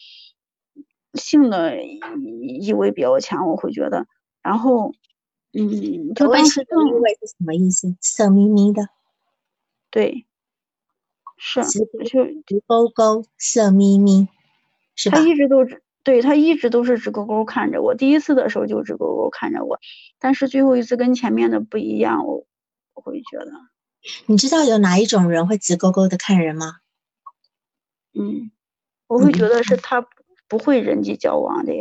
[1.13, 4.05] 性的意味比较强，我会觉得。
[4.43, 4.91] 然后，
[5.53, 7.95] 嗯，就当时意味是什么意思？
[8.01, 8.89] 色眯眯的。
[9.89, 10.25] 对，
[11.37, 11.85] 是直
[12.45, 14.27] 直勾勾，色眯眯，
[14.95, 15.17] 是吧？
[15.17, 15.65] 他一直都。
[16.03, 19.79] 对他一直都是直勾勾看着我，第一次的时候就直勾勾看着我，
[20.19, 22.45] 但是最后一次跟前面的不一样，我
[22.93, 23.51] 我会觉得，
[24.25, 26.77] 你知道有哪一种人会直勾勾的看人吗？
[28.13, 28.51] 嗯，
[29.07, 30.05] 我会觉得是他
[30.47, 31.73] 不会人际交往的。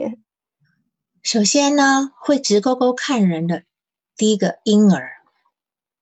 [1.23, 3.65] 首先呢，会直勾勾看人的，
[4.17, 5.11] 第一个婴儿，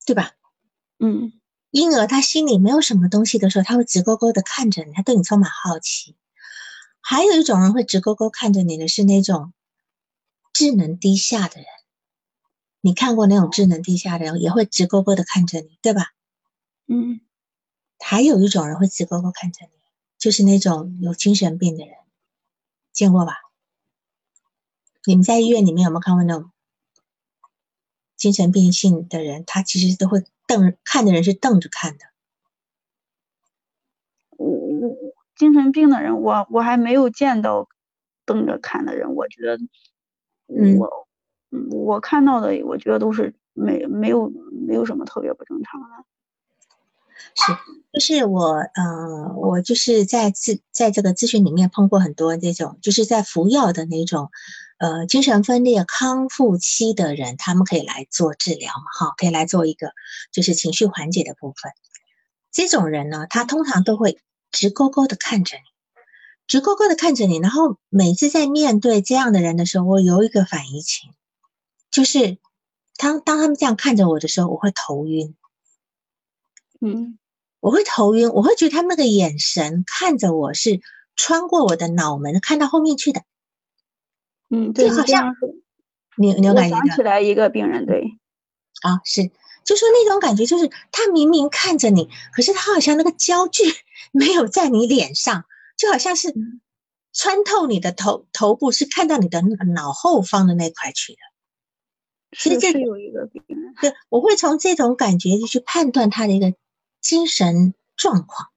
[0.06, 0.32] 对吧？
[0.98, 1.32] 嗯，
[1.70, 6.16] 婴儿他心里没有什么东西的时候，他会直勾勾的看着你，他对你充满好奇。
[7.00, 9.52] 还有一种人会直勾勾看着你的是那种
[10.52, 11.66] 智能低下的人，
[12.80, 16.12] 你看过那种智能低下的人也会直勾勾的看着你，对吧？
[16.86, 17.20] 嗯。
[18.00, 19.72] 还有一种人会直勾勾看着你，
[20.18, 21.96] 就是那种有精神病的人，
[22.92, 23.34] 见过吧？
[25.04, 26.50] 你们在医院里面有没有看过那种
[28.16, 29.44] 精神病性的人？
[29.46, 32.04] 他其实都会瞪看的人是瞪着看的。
[34.36, 34.96] 我我。
[35.38, 37.68] 精神病的人，我我还没有见到
[38.26, 39.14] 瞪着看的人。
[39.14, 39.58] 我觉得，
[40.76, 41.06] 我
[41.70, 44.32] 我看到的，我觉得都是没没有
[44.66, 45.86] 没有什么特别不正常的。
[47.34, 47.52] 是，
[47.92, 54.30] 就是我，呃，我就是在咨在这个咨询里面碰过很多这种，就是在服药的那种，
[54.78, 59.92] 呃，精神分裂康复期的人，他们可以来做治疗嘛，哈，可以来做一个
[60.32, 61.72] 就是情绪缓解的部分。
[62.50, 64.18] 这种人呢，他通常都会。
[64.50, 65.62] 直勾勾的看着你，
[66.46, 71.10] 直勾勾的看着你，然后每次在面对这样的人的时候，我有一个反应情，
[71.90, 72.38] 就是
[72.96, 75.34] 当当他们这样看着我的时候，我会头晕，
[76.80, 77.18] 嗯，
[77.60, 80.80] 我会头晕，我会觉得他们那个眼神看着我是
[81.14, 83.22] 穿过我的脑门看到后面去的，
[84.48, 85.34] 嗯，就好像
[86.16, 86.76] 你你有感觉？
[86.76, 88.18] 想起来一个病人，对，
[88.82, 89.30] 啊，是。
[89.68, 93.64] 就说那种感觉，就是他明明看着你，可是他好像那个焦距
[94.12, 95.44] 没有在你脸上，
[95.76, 96.34] 就好像是
[97.12, 99.42] 穿透你的头头部，是看到你的
[99.74, 101.18] 脑后方的那块去的。
[102.38, 103.42] 其实这有一个病，
[103.82, 106.54] 对，我会从这种感觉去判断他的一个
[107.02, 108.48] 精神状况，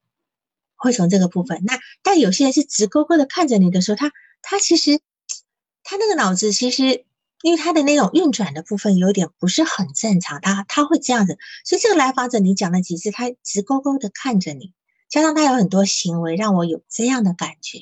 [0.78, 1.62] 会从这个部分。
[1.66, 5.02] 那但有些人是直勾勾的看着你的时候，他他其实
[5.84, 7.04] 他那个脑子其实。
[7.44, 14.74] 因为他的那种运转的部分有点不是很正常，他他会这样子，所以这个来访者你讲了几次，他直勾勾的看着你，
[15.10, 17.80] 加上他有很多行为让我有这样的感觉。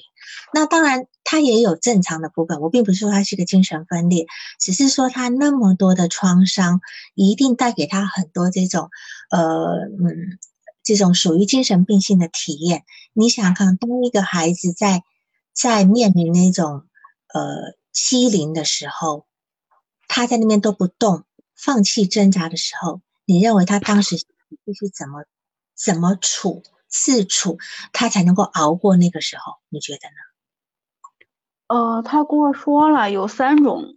[0.54, 4.28] 那当然他也有正常的部分，我并不是说他是个精神分裂，
[4.60, 6.82] 只是说他那么多的创伤
[7.14, 8.90] 一定带给他很多这种
[9.30, 10.40] 呃嗯
[10.84, 12.84] 这种属于精神病性的体验。
[13.14, 15.04] 你想看，当一个孩子在
[15.54, 16.84] 在面临那种
[17.34, 19.26] 呃欺凌的时候。
[20.10, 21.24] 他在那边都不动，
[21.56, 24.18] 放弃挣扎的时候，你认为他当时
[24.66, 25.24] 必须怎么
[25.74, 27.60] 怎么处自处，
[27.94, 29.54] 他才能够熬过那个时候？
[29.70, 30.16] 你觉得呢？
[31.68, 33.96] 呃，他跟我说了有三种。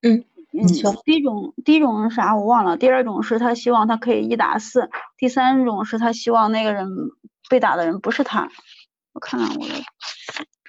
[0.00, 2.34] 嗯，你说第一种，第一种是啥？
[2.34, 2.78] 我忘了。
[2.78, 4.88] 第二种是他希望他可以一打四。
[5.18, 6.88] 第三种是他希望那个人
[7.50, 8.48] 被打的人不是他。
[9.12, 9.74] 我看看我的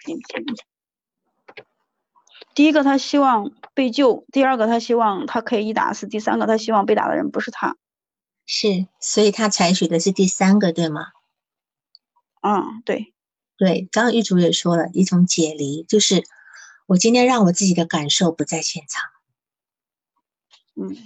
[0.07, 0.43] 影片。
[2.59, 7.77] 第一个，他希望被救；第二个，他希望他可以一打四；第三个，他希望被打的人不是他。
[8.45, 11.03] 是，所以他采取的是第三个，对吗？
[12.41, 13.13] 嗯，对，
[13.55, 13.87] 对。
[13.93, 16.25] 刚刚玉竹也说了一种解离，就是
[16.85, 19.09] 我今天让我自己的感受不在现场。
[20.75, 20.97] 嗯，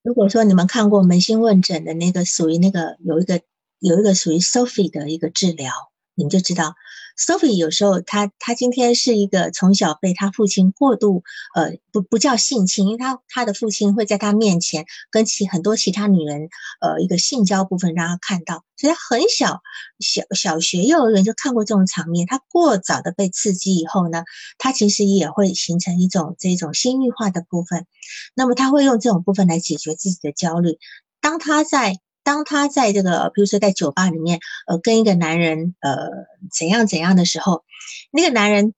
[0.00, 3.40] 如果说你们看过扪心问诊的那个，属于那个有一个
[3.80, 5.72] 有一个属于 Sophie 的一个治疗，
[6.14, 6.74] 你们就知道
[7.18, 11.22] ，Sophie 有时候她她今天是一个从小被她父亲过度
[11.54, 16.48] 呃不不叫性侵，因为她她的父亲会在她面前跟其很多其他女人
[16.80, 19.60] 呃一个性交部分让她看到，所以她很小
[19.98, 22.26] 小小学幼儿园就看过这种场面。
[22.26, 24.22] 她过早的被刺激以后呢，
[24.58, 27.86] 她其实也会形成一种这种心欲化的部分，
[28.34, 30.78] 那么她会用这种部分来解决自己的焦虑。
[31.20, 36.08] 当她在当他在这个，比如说在酒吧里面，呃，跟一个男人，呃，
[36.52, 37.62] 怎样怎样的时候，
[38.10, 38.74] 那个男人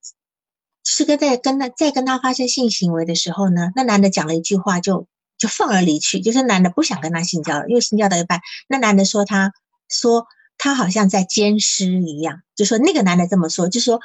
[0.84, 5.06] 是跟在跟他在跟他发生性行为的时候呢，那男的讲了一句话，就
[5.38, 9.52] 就愤而离去，就是男的不想跟他性交了，因为性交到一半，那男的说他
[9.88, 10.26] 说
[10.58, 14.00] 他好像在奸尸一样，就说那个男的这么说，就说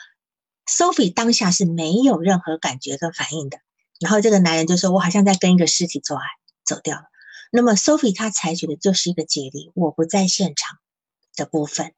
[0.68, 3.58] Sophie 当下是没有任何感觉跟反应的，
[4.00, 6.24] 然后这个男人就说我好像在跟一个尸体做爱，
[6.64, 7.04] 走掉了。
[7.54, 10.80] 那么，Sophie 她采取的就是一个解离，我不在现场
[11.36, 11.94] 的部分。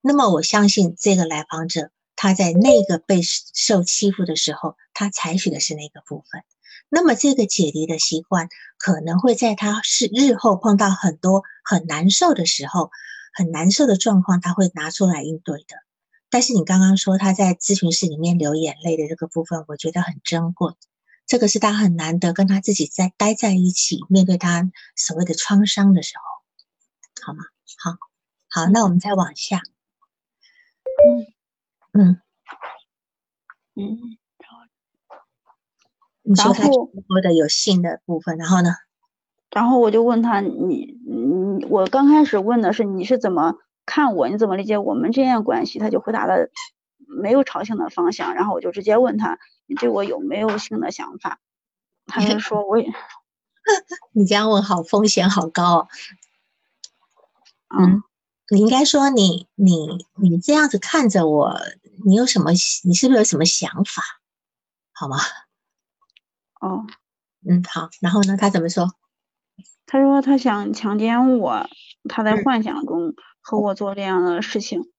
[0.00, 6.42] 那么，我相信这个来访者他在那个被受欺负的时候，他采取的是那个部分。
[6.88, 12.92] 那么，这个解离的习惯可能会在他是日后碰到很多很难受的时候、
[13.34, 15.76] 很难受的状况，他会拿出来应对的。
[16.30, 20.72] 但是，你刚刚说他在咨询室里面流眼泪的这个部分，我觉得很珍贵。
[21.26, 27.44] 这个是他很难得跟他自己在待在一起，面对他所谓的创伤的时候，好吗？
[27.78, 27.98] 好，
[28.48, 29.60] 好，那我们再往下。
[31.04, 31.26] 嗯
[31.92, 32.20] 嗯
[33.74, 34.18] 嗯，
[36.22, 36.88] 你说他说
[37.22, 38.70] 的有性的部分，然后呢？
[39.50, 45.78] 然后我就问他，你你我刚开始问的是你是怎么看我，你怎么理解我们之间的关系？
[45.78, 46.48] 他就回答了
[47.16, 49.38] 没有朝性的方向，然后我就直接问他。
[49.66, 51.40] 你对我有没有新的想法？
[52.06, 52.86] 他就说我也，
[54.12, 55.88] 你这样问好风险好高哦。
[57.76, 58.02] 嗯，
[58.48, 61.58] 你应该说你你你这样子看着我，
[62.04, 62.52] 你有什么？
[62.84, 64.02] 你是不是有什么想法？
[64.92, 65.16] 好吗？
[66.60, 66.86] 哦，
[67.44, 67.90] 嗯，好。
[68.00, 68.36] 然后呢？
[68.36, 68.94] 他怎么说？
[69.84, 71.68] 他说他想强奸我，
[72.08, 74.92] 他在幻想中和我做这样的事情。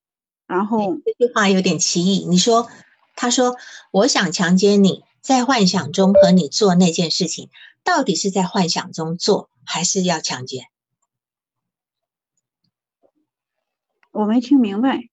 [0.47, 2.25] 然后这句话有点歧义。
[2.25, 2.67] 你说。
[3.19, 3.57] 他说
[3.89, 7.49] ：“我想强奸你，在幻想中和你做那件事情，
[7.83, 10.67] 到底是在幻想中做，还是要强奸？”
[14.13, 15.09] 我没听明白，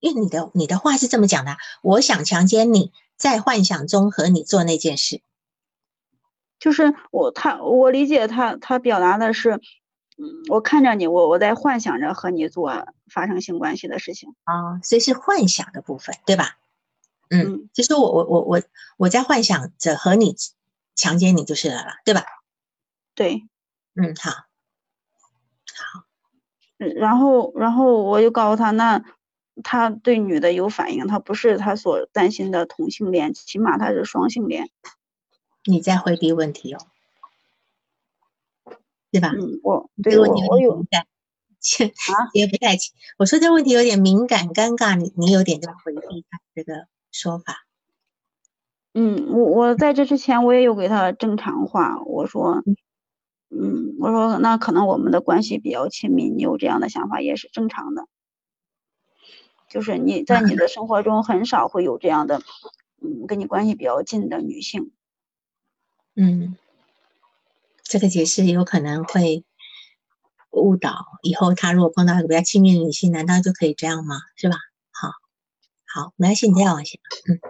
[0.00, 5.22] 因为你的你的话是这么讲的：“我想强奸你，在幻想中和你做那件事。”
[6.58, 9.60] 就是我他我理解他他表达的是，
[10.20, 16.58] 嗯，我看着你，我我在幻想着和你做发生性关系的事情啊，所以是幻想的部分，对吧？
[17.30, 18.62] 嗯，其实我我我我
[18.96, 20.34] 我在幻想着和你
[20.94, 22.24] 强奸你就是了啦，对吧？
[23.14, 23.46] 对，
[23.94, 26.04] 嗯，好，好，
[26.78, 29.04] 然后然后我就告诉他，那
[29.62, 34.70] 他对女的有反应，他不是他所担心的同性恋，起码他是双性恋。
[35.64, 36.78] 你在回避问题哦，
[39.18, 39.32] 对吧？
[39.36, 41.06] 嗯，我对我我有感，
[41.60, 41.92] 切
[42.32, 42.94] 也不太清。
[43.18, 46.86] 我说这问题有点敏感尴尬，你你有点在回避他这个。
[47.10, 47.64] 说法，
[48.92, 52.62] 嗯，我我在这之前我也有给他正常化，我说，
[53.48, 58.06] 嗯，我说那可能我们的关系比较亲密，你有这样的想法也是正常的，
[59.70, 62.42] 就是你在你的生活中很少会有这样的，
[63.00, 64.92] 嗯，跟你关系比较近的女性，
[66.14, 66.58] 嗯，
[67.88, 69.44] 这个解释有可能会
[70.50, 74.16] 误导，以后他如果碰到一个比较亲密的女性，难道就可以这样吗？
[74.36, 74.56] 是吧？
[74.90, 75.08] 好，
[76.02, 76.98] 好没关系，你再往下。
[77.26, 77.40] 嗯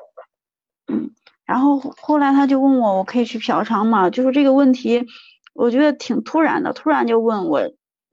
[0.86, 1.10] 嗯，
[1.44, 4.10] 然后后来他就问我，我可以去嫖娼吗？
[4.10, 5.06] 就是这个问题，
[5.54, 7.68] 我觉得挺突然的，突然就问我，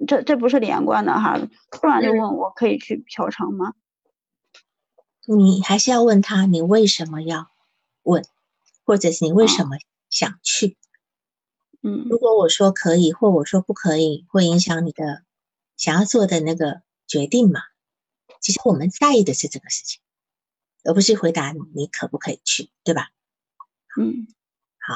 [0.07, 3.73] 这这不是连贯的哈，突然就问我可以去嫖娼吗？
[5.27, 7.51] 你还是要问他，你为什么要
[8.01, 8.25] 问，
[8.83, 9.77] 或者是你为什么
[10.09, 10.75] 想去？
[11.85, 15.23] 嗯，如果我说可以，或我说不可以，会影响你的
[15.77, 17.61] 想要做的那个决定嘛？
[18.41, 20.01] 其实我们在意的是这个事情。
[20.87, 23.09] 而不是回答你可不可以去，对吧？
[23.99, 24.27] 嗯，
[24.77, 24.93] 好，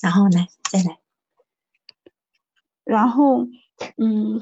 [0.00, 1.00] 然后呢，再来，
[2.84, 3.48] 然后，
[3.96, 4.40] 嗯，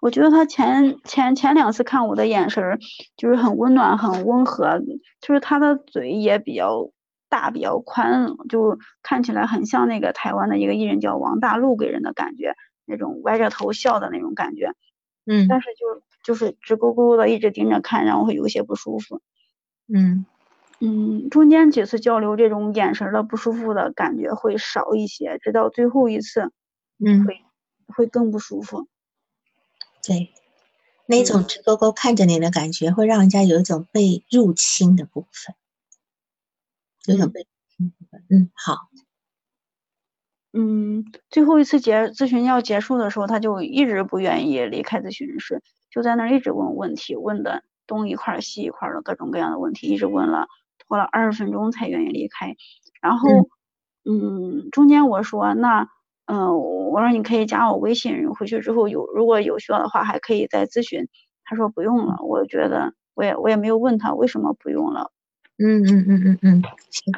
[0.00, 2.80] 我觉得他前前前两次看我的眼神
[3.16, 4.80] 就是很温暖、很温和，
[5.20, 6.90] 就是他的嘴也比较
[7.32, 12.54] 大、比较宽，就看起来很像那个台湾的一个艺人叫王大陆给人的感觉，
[12.84, 14.74] 那种歪着头笑的那种感觉。
[15.24, 16.02] 嗯，但是就。
[16.24, 19.20] 就是直勾勾的一直盯着看，然后会有些不舒服。
[19.92, 20.24] 嗯
[20.78, 26.52] 嗯，中间几次交流，这种眼神的不舒服的感觉会少一些，直到最后一次，
[27.04, 27.40] 嗯，会
[27.88, 28.86] 会更不舒服。
[30.06, 30.30] 对，
[31.06, 35.56] 那种直勾勾看着你的感觉，会让人家有一种被入侵的部分，
[37.06, 37.46] 有一种被
[38.30, 38.88] 嗯好。
[40.54, 50.46] 嗯，最后一次结咨询要结束的时候，他就一直不愿意离开咨询室，就在那儿一直问问题，问的东一块西一块的各种各样的问题，一直问了
[50.78, 52.54] 拖了二十分钟才愿意离开。
[53.00, 53.28] 然后，
[54.04, 55.88] 嗯，中间我说那，
[56.26, 61.08] 嗯，我说你可以加我微信，回去之后有如果有需要的话还可以再咨询。
[61.44, 65.10] 他说不用了，我觉得我也我也没有问他为什么不用了。
[65.64, 67.14] 嗯嗯嗯嗯嗯，行。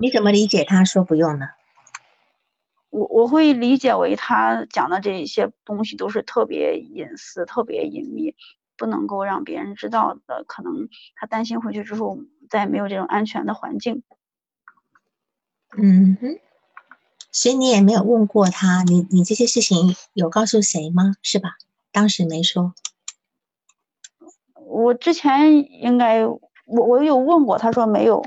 [0.00, 1.46] 你怎么理解他说不用呢？
[2.90, 8.34] 我我会理解为他讲的这些东西都是特别隐私、特别隐秘，
[8.76, 10.44] 不能够让别人知道的。
[10.44, 12.18] 可能他担心回去之后
[12.50, 14.02] 再也没有这种安全的环境。
[15.78, 16.38] 嗯哼，
[17.30, 21.14] 所以你也没有问过他，你你这些事情有告诉谁吗？
[21.22, 21.54] 是吧？
[21.92, 22.74] 当时没说。
[24.72, 28.24] 我之前应该我我有问过，他说没有。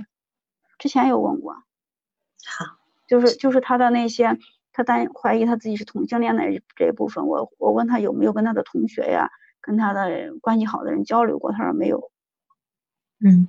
[0.78, 2.66] 之前有问过，好，
[3.08, 4.38] 就是就是他的那些，
[4.74, 6.44] 他担怀疑他自己是同性恋的
[6.76, 9.32] 这一部分，我我问他有没有跟他的同学呀，
[9.62, 12.12] 跟他的关系好的人交流过，他说没有。
[13.20, 13.48] 嗯，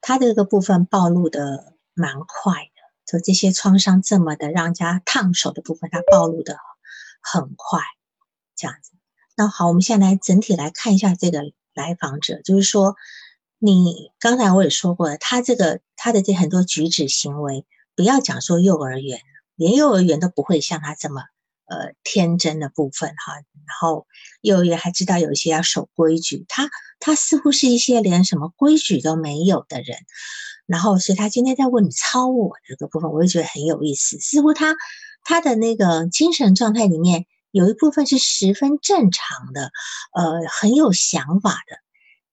[0.00, 2.68] 他这个部分暴露的蛮快的，
[3.04, 6.56] 就这些创伤这么的让人家烫手的部分，他暴露的
[7.20, 7.80] 很快，
[8.54, 8.92] 这样子。
[9.36, 11.40] 那好，我们现在来整体来看一下这个
[11.76, 12.96] 来访者，就是说。
[13.58, 17.64] 你刚才我也说过了，他这个他的这很多举止行为，
[17.96, 19.18] 不要讲说幼儿园，
[19.54, 21.22] 连幼儿园都不会像他这么
[21.64, 23.32] 呃天真的部分哈。
[23.34, 24.06] 然后
[24.42, 26.68] 幼儿园还知道有一些要守规矩，他
[27.00, 29.96] 他似乎是一些连什么规矩都没有的人。
[30.66, 34.18] 然后所以他今天在问你超我这个部分，我也觉得很有意思。
[34.18, 34.76] 似乎他
[35.24, 37.24] 他的那个精神状态里面
[37.56, 39.70] 有一部分是十分正常的，
[40.12, 41.78] 呃，很有想法的。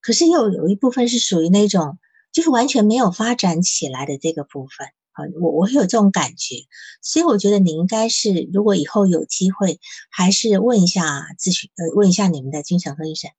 [0.02, 1.98] 可是又有一部分是属于那种，
[2.30, 6.56] 就是完全没有发展起来的这个部分啊，我我有这种感觉，
[7.00, 13.30] 所以我觉得你应该是，如果以后有机会，还是问一下咨询，呃，问一下你们的精神科医生，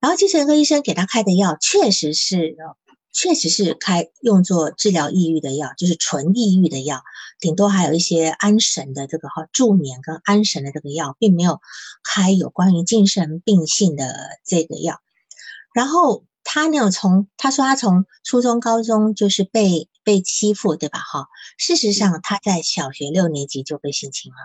[0.00, 2.56] 然后精神科医生给他开的药，确实是，
[3.18, 7.02] 确实是开用作治疗抑郁的药，就是纯抑郁的药，
[7.40, 11.62] 顶多还有一些安神的这个哈助眠跟安神的这个药，并没有
[12.04, 15.00] 开有关于精神病性的这个药。
[15.72, 21.26] 然后他那种从他说他从初中高中就是被被欺负对吧哈？
[21.56, 24.36] 事实上他在小学六年级就被性侵了。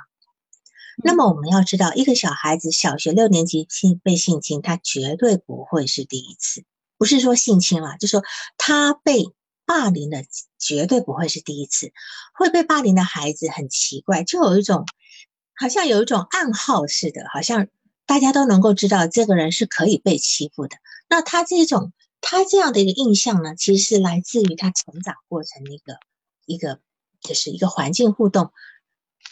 [1.04, 6.64] 那么我们要知道，一个小孩子小学六年级性被性侵，他绝对不会是第一次，
[7.02, 8.24] 不是说性侵了，就说
[8.60, 9.26] 他被
[9.66, 10.24] 霸凌的
[10.60, 11.92] 绝对不会是第一次。
[12.36, 14.86] 会被霸凌的孩子很奇怪，就有一种
[15.56, 17.70] 好像有一种暗号似的，好像
[18.06, 20.78] 大家都能够知道这个人是可以被欺负的。
[21.10, 21.92] 那他这种，
[22.22, 25.98] 他这样的一个印象呢，其实是来自于他成长过程的一个
[26.46, 26.80] 一个，
[27.20, 28.52] 就是一个环境互动，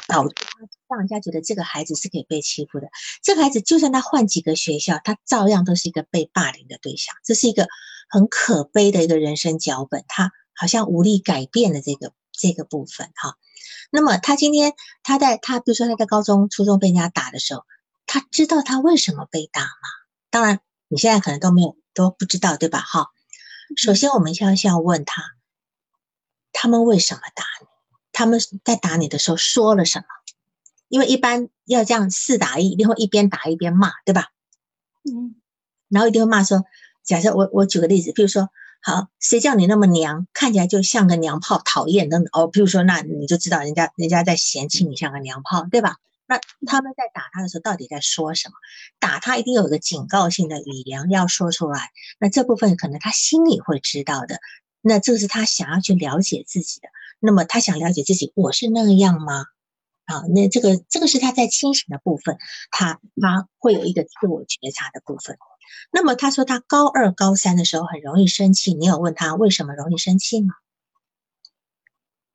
[0.10, 2.90] 导致他让人家觉得这个孩子是可以被欺负的。
[3.24, 7.16] 这个孩子就算他换几个学校，他照样都是一个被霸凌的对象。
[7.24, 7.68] 这是一个
[8.10, 13.38] 很可悲的一个人生脚本，他好像无力改变的这个这个部分哈。
[13.92, 17.64] 那么他今天他在他比如说他在高中、初中被人家打的时候，
[18.06, 19.70] 他知道他为什么被打吗？
[20.30, 20.60] 当然。
[20.92, 22.80] 你现在可能都没有都不知道，对吧？
[22.80, 23.10] 哈，
[23.78, 25.22] 首先我们先要问他，
[26.52, 27.68] 他们为什么打你？
[28.20, 30.06] 他们在打你的时候说了什么？
[30.90, 34.26] 因为一般要这样四打一，一定会一边打一边骂，对吧？
[35.10, 35.36] 嗯，
[35.88, 36.66] 然后一定会骂说，
[37.06, 38.50] 假设我我举个例子，比如说，
[38.82, 42.50] 好，谁叫你那么娘，看起来就像个娘炮，讨厌的哦。
[42.50, 45.96] 比如说，那你就知道人家人家在嫌弃你像个娘炮，对吧？
[46.28, 48.56] 那他们在打他的时候，到底在说什么？
[49.00, 51.92] 打他一定有一个警告性的语言要说出来。
[52.20, 54.42] 那这部分可能他心里会知道的。
[54.82, 56.90] 那这是他想要去了解自己的。
[57.20, 59.46] 那么他想了解自己，我是那样吗？
[60.06, 62.38] 啊，那这个这个是他在清醒的部分，
[62.72, 65.38] 他他会有一个自我觉察的部分。
[65.92, 70.54] 那么他说他高二、高三的时候很容易生气，你有问他为什么容易生气吗？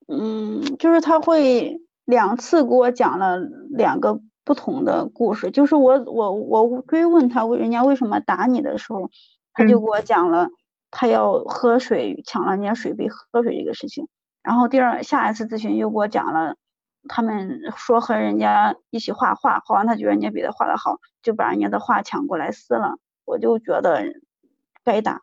[0.09, 1.80] 嗯，就是他会。
[2.07, 3.39] 两次给我讲了
[3.70, 9.11] 两个不同的故事，就是我我我追问他为人家为什么打你的时候，
[9.55, 10.51] 他就给我讲了
[10.91, 14.07] 他要喝水抢了人家水杯喝水这个事情。
[14.45, 16.57] 然后第二下一次咨询又给我讲了，
[17.09, 22.99] 他们说和人家一起画画，画完他觉得人家比他画的好，就把人家的画抢过来撕了。
[23.24, 24.05] 我就觉得
[24.84, 25.22] 该打。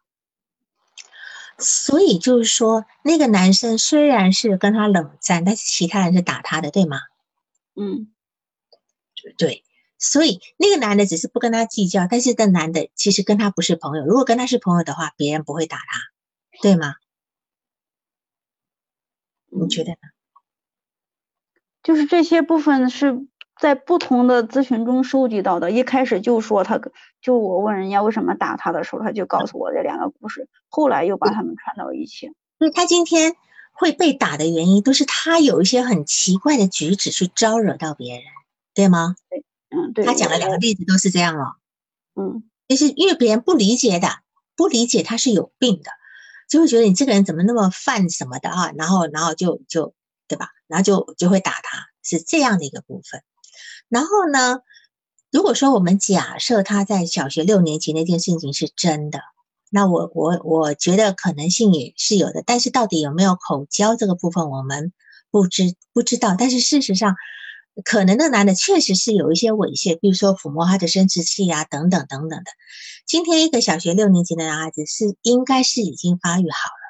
[1.59, 6.97] 所以就是说，那个男生虽然是跟他冷战，但是其他人是打他的，对吗？
[7.76, 8.11] 嗯，
[9.38, 9.63] 对。
[9.99, 14.03] 所以那个男的只是不跟他计较，但是这男的其实跟他不是朋友。
[14.03, 15.99] 如果跟他是朋友的话，别人不会打他，
[16.63, 16.95] 对吗？
[19.52, 19.97] 你觉得呢？
[21.84, 23.26] 就是这些部分是
[23.60, 25.70] 在不同的咨询中收集到的。
[25.72, 26.80] 一开始就说他，
[27.22, 30.47] 就我问人家为什么打他的时候，他就告诉我这两个故事。
[30.70, 32.32] 后来又把他们串到一起。
[32.58, 33.36] 所以他今天
[33.72, 38.24] 会被打的原因，都是他有一些很奇怪的举止去招惹到别人，
[38.74, 39.16] 对吗？
[39.30, 39.43] 对。
[39.74, 41.56] 嗯，对，他讲了两个例子都是这样哦。
[42.14, 44.08] 嗯，就是因为别人不理解的，
[44.58, 45.91] 不理解他是有病的，
[46.52, 48.72] 就会觉得你这个人怎么那么犯什么的啊？
[48.76, 49.93] 然后，然后就就
[50.28, 50.49] 对吧？
[50.68, 53.24] 然后就就会打他，是这样的一个部分。
[53.88, 54.60] 然后呢，
[55.32, 59.22] 如果说我们假设他在小学六年级那件事情是真的，
[59.70, 62.43] 那我我我觉得可能性也是有的。
[62.45, 64.91] 但是到底有没有口交这个部分，我们
[65.32, 66.36] 不知不知道。
[66.38, 67.16] 但是事实上。
[67.86, 72.51] 可能的男的确实是有一些猥亵，比如说抚摸他的生殖器啊，等等等等的。
[73.05, 76.82] 今天一个小学六年级的男孩子是应该是已经发育好了。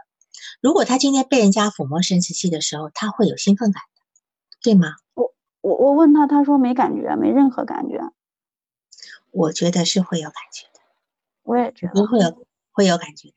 [0.59, 4.01] 如果他今天被人家抚摸生殖器的时候，他会有兴奋感的，
[4.63, 4.95] 对吗？
[5.13, 7.99] 我我我问他，他说没感觉，没任何感觉。
[9.31, 10.79] 我觉得是会有感觉的，
[11.43, 13.35] 我也觉得会有会有感觉的。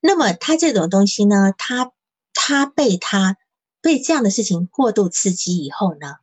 [0.00, 1.92] 那么他这种东西呢，他
[2.32, 3.36] 他被他
[3.80, 6.14] 被这样的事情过度刺激以后呢？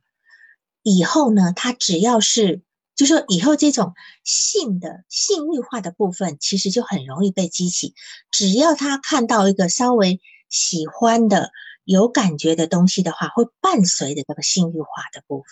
[0.83, 2.61] 以后呢，他只要是，
[2.95, 7.95] 就说以后这种性的性欲化的部分，其实就很容易被激起。
[8.29, 10.19] 只要他看到一个稍微
[10.49, 11.51] 喜欢的、
[11.85, 15.47] 有感觉的东西的话，会伴随着这个性欲化的部分。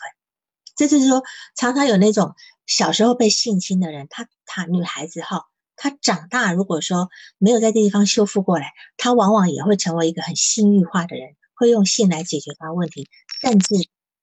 [0.75, 1.23] 这就是说，
[1.55, 2.35] 常常有那种
[2.67, 13.07] 小时候被性侵的人，他他女孩子哈，她长大如果说没有在这地方修复过来，她往往也会成为一个很性欲化的人，会用性来解决她问题，
[13.41, 13.75] 甚至。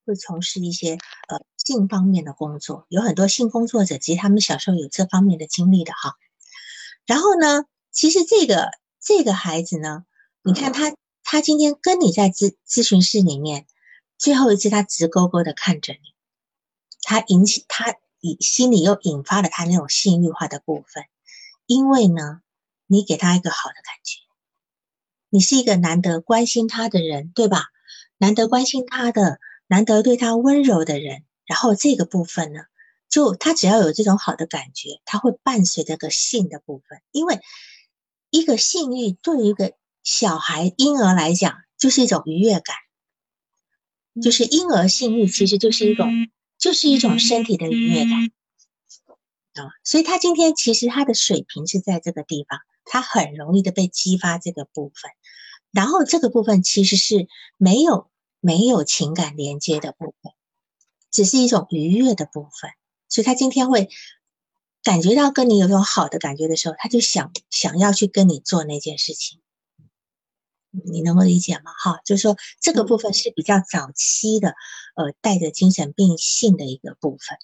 [0.08, 0.92] 会从事一些
[1.28, 6.16] 呃性方面的工作，有很多性工作者，其实他们小时候有这方面的经历的哈。
[7.04, 10.06] 然后呢，其实这个这个孩子呢，
[10.42, 13.66] 你看他他今天跟你在咨咨询室里面，
[14.16, 16.14] 最后一次他直勾勾的看着你，
[17.02, 21.04] 他引起他以心里又引发了他那种性欲化的部分，
[21.66, 22.40] 因为呢，
[22.86, 24.20] 你给他一个好的感觉，
[25.28, 27.66] 你是一个难得关心他的人，对吧？
[28.16, 29.38] 难得关心他的。
[29.68, 32.62] 难得对他温柔的人，然后这个部分呢，
[33.10, 37.38] 就他只要有这种好的感觉，他会伴随这个性的部分，因为
[38.30, 42.76] 一个性欲对于一个小孩婴儿来讲，就是一种愉悦感，
[44.22, 46.08] 就是婴儿性欲其实就是一种，
[46.58, 48.30] 就是一种身体的愉悦感
[49.54, 55.10] 啊，所以他今天其实他的水平是在这个地方，他很容易的被激发这个部分，
[55.72, 58.10] 然后这个部分其实是没有。
[58.40, 60.32] 没有情感连接的部分，
[61.10, 62.70] 只是一种愉悦的部分，
[63.08, 63.88] 所以他今天会
[64.82, 69.40] 感觉到跟你有种好的感觉的时候，他就想想要去跟你做那件事情，
[70.70, 71.72] 你能够理解吗？
[71.76, 74.54] 哈，就是说这个部分是比较早期的，
[74.94, 77.38] 呃，带着精神病性的一个部分。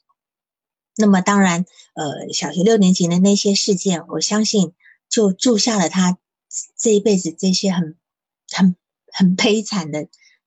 [0.96, 4.74] 那么当然，呃，小学六年级的那些事件，我相信
[5.08, 6.18] 就注下了他
[6.78, 7.98] 这一辈子这些很
[8.48, 8.76] 很
[9.12, 10.06] 很悲惨的。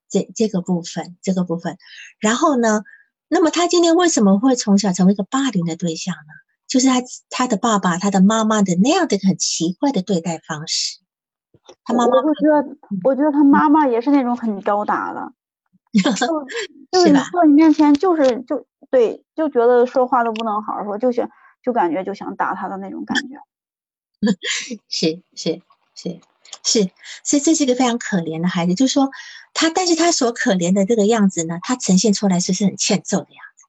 [0.09, 1.77] 这这个部分，这个部分，
[2.19, 2.83] 然后呢？
[3.29, 6.31] 那么他今天为什么会从小成为一个霸凌的对象呢？
[6.65, 10.99] 就是他他的爸爸、他的妈妈的那样的很奇怪的对待方式。
[11.83, 15.33] 他妈妈，我觉得，我觉得他妈妈也是那种很高打的，
[16.01, 21.29] 就 是坐你面前就是就对，就觉得说话都不能好好说，就想
[21.61, 23.35] 就感觉就想打他的那种感觉。
[24.87, 25.61] 是是
[25.93, 26.21] 是。
[26.63, 26.89] 是，
[27.23, 28.73] 所以这是一个非常可怜的孩子。
[28.73, 29.09] 就是说，
[29.59, 33.65] 他，但是他所可怜的这个样子呢，他呈现出来是是很欠揍的样子。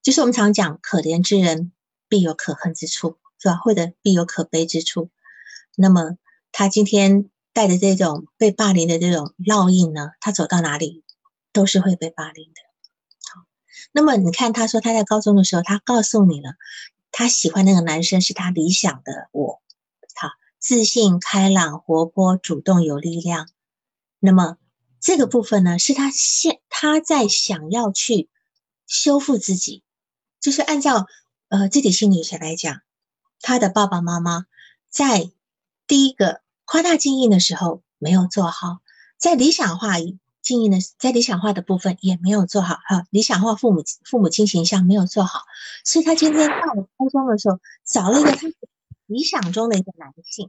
[0.00, 1.72] 就是我们常讲，可怜之人
[2.08, 3.56] 必有可恨之处，是吧？
[3.56, 5.10] 或者必有可悲之处。
[5.76, 6.16] 那么
[6.52, 11.04] 他今天带着这种被霸凌的这种烙印呢，他走到哪里
[11.52, 12.62] 都是会被霸凌的。
[13.28, 13.44] 好，
[13.92, 16.54] 那么你看，他说他在高中的时候，他告诉你了，
[17.12, 19.60] 他喜欢那个男生是他理想的我。
[20.14, 23.50] 好自信、开朗、活泼、主动、有力量。
[24.18, 24.56] 那么
[25.00, 28.28] 这个部分呢，是他现他在想要去
[28.86, 29.82] 修复自己，
[30.40, 31.06] 就是按照
[31.48, 32.80] 呃自己心理学来讲，
[33.40, 34.46] 他的爸爸妈妈
[34.88, 35.30] 在
[35.86, 38.80] 第一个夸大经营的时候没有做好，
[39.16, 39.94] 在理想化
[40.42, 45.42] 经营的在理想化的部分也没有做好哈，理想化父母父母亲形象没有做好，
[45.84, 48.48] 所以他今天到了高中的时候找了一个他。
[49.06, 50.48] 理想中的一个男性，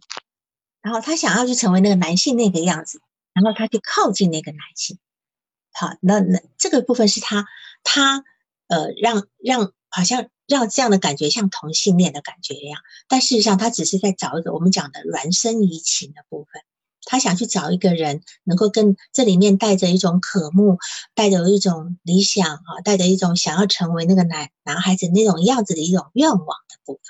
[0.84, 3.02] 然后他想要去成为那个男性那个样子，
[3.34, 4.97] 然后他去靠近那个男性。
[5.73, 7.45] 好，那那这个部分是他
[7.84, 8.23] 他
[8.67, 16.61] 呃让让好像让这样的感觉像同性恋的感觉一样，但事实上他只是在找一个我们讲的孪生移情的部分。
[17.03, 20.77] 他想去找一个人，能够跟这里面带着一种渴慕，
[21.15, 27.01] 带着一种理想啊，带着一种想要成为那个男男孩子那种样子的一种愿望的部分。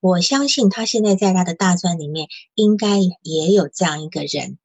[0.00, 4.58] 我相信他现在在他的大专里面，应该也有这样一个人，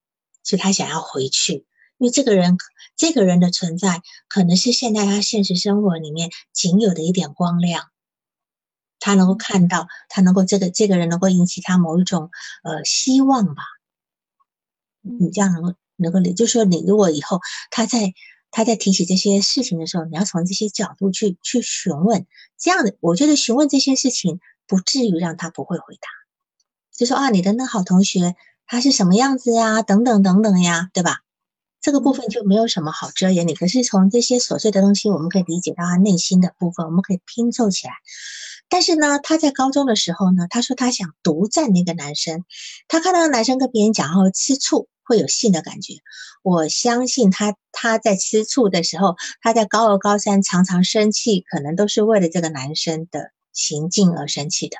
[0.46, 1.66] 是他想要回去，
[1.98, 2.58] 因为这个人，
[2.96, 7.90] 这个人的存在，可能是现在他现实生活里面仅有的一点光亮。
[9.00, 12.32] 他能够看到，他能够这个这个人能够引起他某一种
[12.64, 13.64] 呃希望吧。
[15.02, 17.40] 你这样能够能够理，就是说你如果以后
[17.70, 18.14] 他在
[18.50, 22.26] 他在提起这些事情的时候，你要从这些角度去去询问，
[22.58, 26.08] 这样的我觉得询问这些事情不至于让他不会回答，
[26.92, 28.36] 就说啊你的那好同学
[28.68, 31.20] 他是什么样子呀，等等等等呀，对吧？
[31.82, 37.94] 这个部分就没有什么好遮掩你，可是从这些琐碎的东西，我们可以理解到他内心的部分，我们可以拼凑起来。
[38.70, 42.44] 但是呢，他在高中的时候呢，他说他想独占那个男生，
[42.88, 44.88] 他看到男生跟别人讲后吃醋。
[45.08, 46.00] 会有性的感觉，
[46.42, 54.78] 我相信他他在吃醋的时候，他在高二高三常常生气，可能都是为了这个男生的行径而生气的。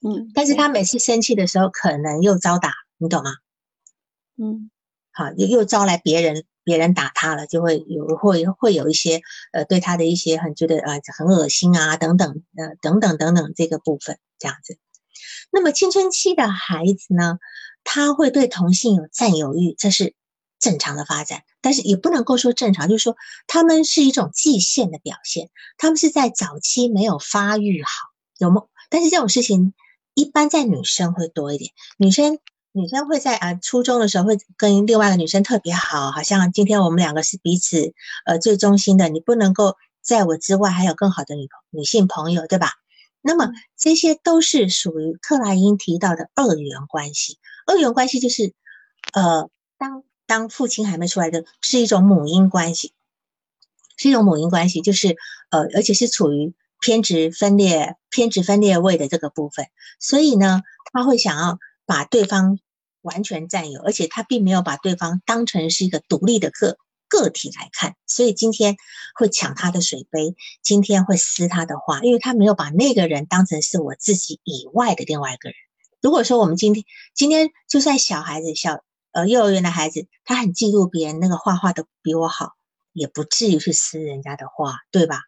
[0.00, 3.30] 嗯，但是他每次生气的时候，可能又遭打，你懂吗？
[4.36, 4.70] 嗯，
[5.12, 9.22] 好，又又招来别人，别人打他了，就会有会会有一些
[9.52, 14.78] 呃对他的一些很觉得啊很恶心啊等等呃等等等等这个部分这样子。
[15.50, 17.38] 那么青春期的孩子呢？
[17.86, 20.14] 他会对同性有占有欲，这是
[20.58, 23.14] 正常的发展，但是也不能够说正常，就是说
[23.46, 27.90] 他们是一种界限的表现，他们是在早期没有发育好，
[28.38, 28.62] 有吗？
[28.88, 29.74] 但是这种事情
[30.14, 32.38] 一般在女生会多一点，女生
[32.76, 37.94] 女生会在啊初中的时候会跟另外一个女生特别好，好像今天我们两个是彼此
[38.26, 42.72] 呃最忠心的，你不能够在我之外还有更好的女女性朋友，对吧？
[43.20, 47.38] 那么这些都是属于克莱因提到的二元关系。
[47.64, 48.52] 二元关系就是，
[49.12, 49.48] 呃，
[49.78, 52.92] 当当父亲还没出来的，是一种母婴关系，
[53.96, 55.16] 是一种母婴关系，就是
[55.50, 59.66] 呃，而且是处于偏执分裂、偏执分裂位的这个部分。
[60.00, 60.62] 所以呢，
[60.92, 62.58] 他会想要把对方
[63.04, 66.76] 完全占有，而且他并没有把对方当成是一个独立的个。
[67.06, 68.76] 个体来看，所以今天
[69.14, 75.56] 会抢他的水杯，今天会撕他的画，因为他没有把那个人当成是我自己以外的另外一个人。
[76.00, 76.84] 如果说我们今天
[77.14, 78.82] 今天就算小孩子小
[79.12, 82.54] 呃幼儿园的孩子，他很嫉妒别人那个画画的比我好，
[82.92, 85.20] 也不至于去撕人家的画，对吧？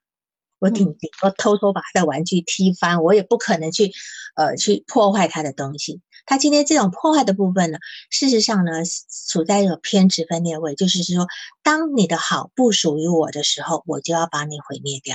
[0.58, 3.92] 我顶顶多偷偷把他的玩具踢翻，我也不可能去
[4.34, 6.00] 呃去破坏他的东西。
[6.24, 7.78] 他今天这种破坏的部分呢，
[8.10, 8.82] 事实上呢，
[9.28, 11.28] 处在一个偏执分裂位，就是说，
[11.62, 15.14] 当你的好不属于我的时候，我就要把你毁灭掉，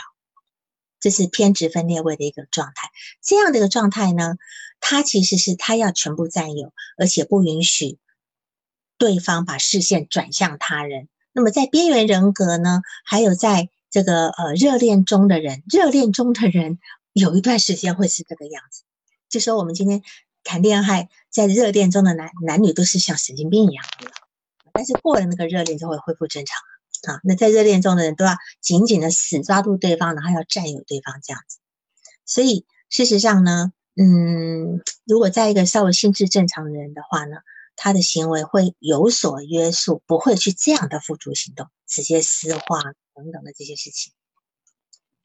[1.01, 2.89] 这是偏执分裂位的一个状态。
[3.21, 4.35] 这样的一个状态呢，
[4.79, 7.97] 他其实是他要全部占有，而且不允许
[8.97, 11.09] 对方把视线转向他人。
[11.33, 16.79] 那么在边缘人格呢，还有在这个呃热恋中的人，热恋中的人
[17.13, 18.81] 有一段时间会是这个样子，
[19.29, 20.01] 就说我们今天。
[20.43, 24.07] 谈恋爱在热恋中的男男女都是像神经病一样的，
[24.73, 27.21] 但是过了那个热恋就会恢复正常啊。
[27.23, 31.59] 那在热恋中的人都要紧紧的死抓住对方，然后要占有对方这样子。
[32.25, 37.37] 所以事实上呢，嗯，如果在一个稍微心智正常的人的话呢，
[37.75, 42.81] 他的行为会有所约束，不会去这样的付诸行动，直接私化
[43.13, 44.13] 等等的这些事情。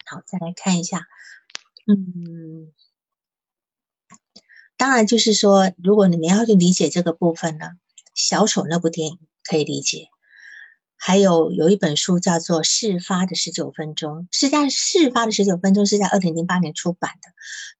[0.04, 1.06] 好，再来看一下，
[1.86, 2.72] 嗯。
[4.78, 7.70] 当然，就是说，如果你们要去理解这个部分呢，
[8.14, 10.08] 小丑那部电影可以理解。
[10.98, 17.30] 还有有一本书叫做《事发的十九分钟》，是在《事发的十九分钟》是在二零零八年出版的。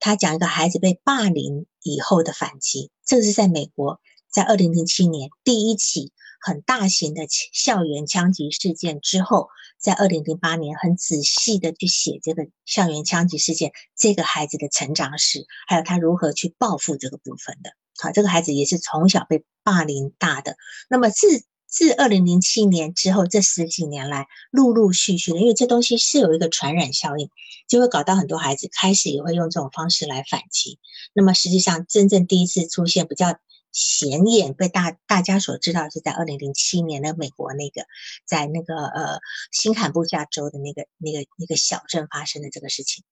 [0.00, 4.00] 他讲一个孩子被霸凌以后的反击，这个是在美国，
[4.30, 9.48] 在二零零七年第一起很大型的校园枪击事件之后。
[9.78, 17.70] 在二零零八年，很仔细的去写这个校园枪击事件，这个孩子的成长史，还有他如何去报复这个部分的。
[17.98, 20.56] 好，这个孩子也是从小被霸凌大的。
[20.88, 27.28] 那么自自二零零七年之后，这十几年来，陆陆续续的，因为这东西是有一个传染效应，
[27.68, 30.78] 就会搞到很多孩子开始也会用这种方式来反击。
[31.12, 33.38] 那么实际上，真正第一次出现比较。
[33.72, 37.86] 显眼被大大家所知道是在二零零七年的美国那个，
[38.24, 39.20] 在那个呃
[39.52, 43.04] 新罕布夏州的那个那个那个小镇发生的这个事情。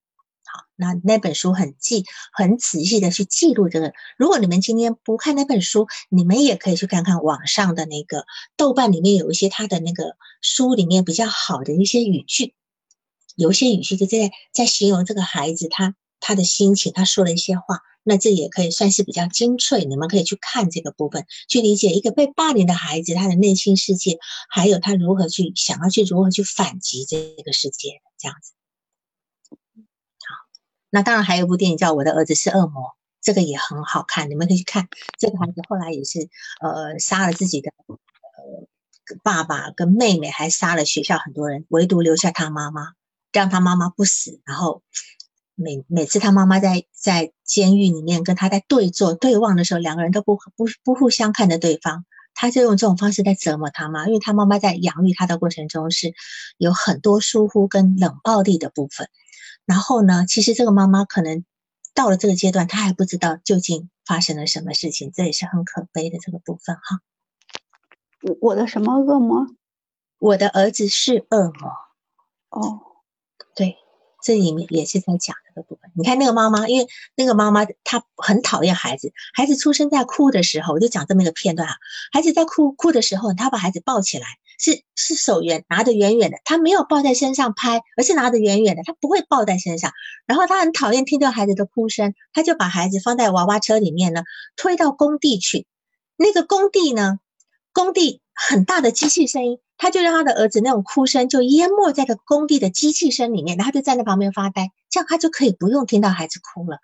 [0.47, 3.95] 好，那那本书很记很仔细的去记录这个。
[4.19, 8.27] 如果你们今天不看那本书，你们也可以去看看网上的那个
[8.57, 12.55] 豆瓣里面有一些他的那个书里面比较好的一些语句。
[13.37, 19.85] 有一些语句就在在形容这个孩子他他的心情，他说了一些话，那这也可以算是比较精粹。
[19.85, 28.53] 你们可以去看这个部分，去理解一个被霸凌的孩子他的内心世界，还有他如何去想要去如何去反击这个世界这样子。
[29.51, 30.37] 好，
[30.91, 32.83] 那当然还有一部电影叫《我的儿子是恶魔》，
[33.21, 34.89] 这个也很好看，你们可以去看。
[35.19, 36.29] 这个孩子后来也是
[36.61, 42.93] 呃杀了自己的呃爸爸跟妹妹，还杀了学校很多人，唯独留下他妈妈。
[43.33, 44.85] 让他妈妈不死，然后
[45.55, 56.13] 每每次他妈妈在在监狱里面跟他在对坐对望的时候，两个人都不不不互相看着对方，他就用这种方式在折磨他妈，因为他妈妈在养育他的过程中是
[56.59, 59.09] 有很多疏忽跟冷暴力的部分。
[59.65, 61.45] 然后呢，其实这个妈妈可能
[61.95, 67.01] 到了这个阶段，她还不知道究竟发生了什么事情，这也是很可悲的这个部分哈。
[68.23, 69.47] 我我的什么恶魔？
[70.19, 71.71] 我的儿子是恶魔。
[72.51, 72.94] 哦。
[74.25, 75.91] 这里面也是在讲这个部分。
[75.95, 81.75] 你看那个妈妈，因为那个妈妈她很讨厌孩子，孩子出生在哭的时候，我就讲这么一个片段啊。
[82.11, 84.27] 孩子在哭哭的时候，她把孩子抱起来，
[84.59, 89.93] 是是手远拿得远远的，她没有抱在身上拍，而是拿得远远的，她不会抱在身上。
[90.27, 94.23] 然后她很讨厌听到孩子的哭声，她就把孩子放在娃娃车里面呢，
[94.57, 95.67] 推到工地去。
[96.17, 97.19] 那个工地呢，
[97.73, 99.59] 工地很大的机器声音。
[99.77, 106.79] 他就让他的儿子那种哭声就淹没在个工地的机器声里面，然后就站在旁边发呆，这样他就可以不用听到孩子哭了。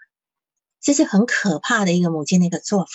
[0.80, 2.90] 这是很可怕的一个母亲的一个做法。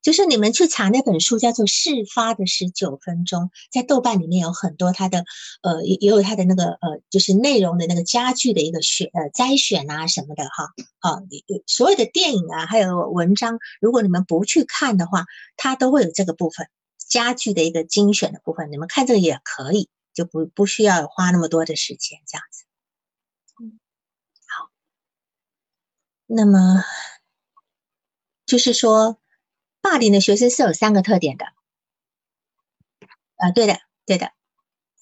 [0.00, 5.24] 就是你们去查那本书，叫做《事发的十九分钟》，在豆瓣里面有很多他的
[5.62, 11.22] 呃也也有他的那个呃就是内容的那个家具的一个选呃摘选啊什么的哈啊，
[11.66, 16.66] 所有的电影啊还有文章，如果你们不去看的话，它都会有这个部分。
[17.12, 22.64] 家具的一个精选的部分，你们看这个也可以，就不不需要花那么多的时间这样子。
[23.62, 23.78] 嗯，
[24.48, 24.70] 好。
[26.24, 26.82] 那么
[28.46, 29.20] 就是说，
[29.82, 31.44] 霸凌的学生是有三个特点的。
[33.36, 34.32] 啊，对的，对的，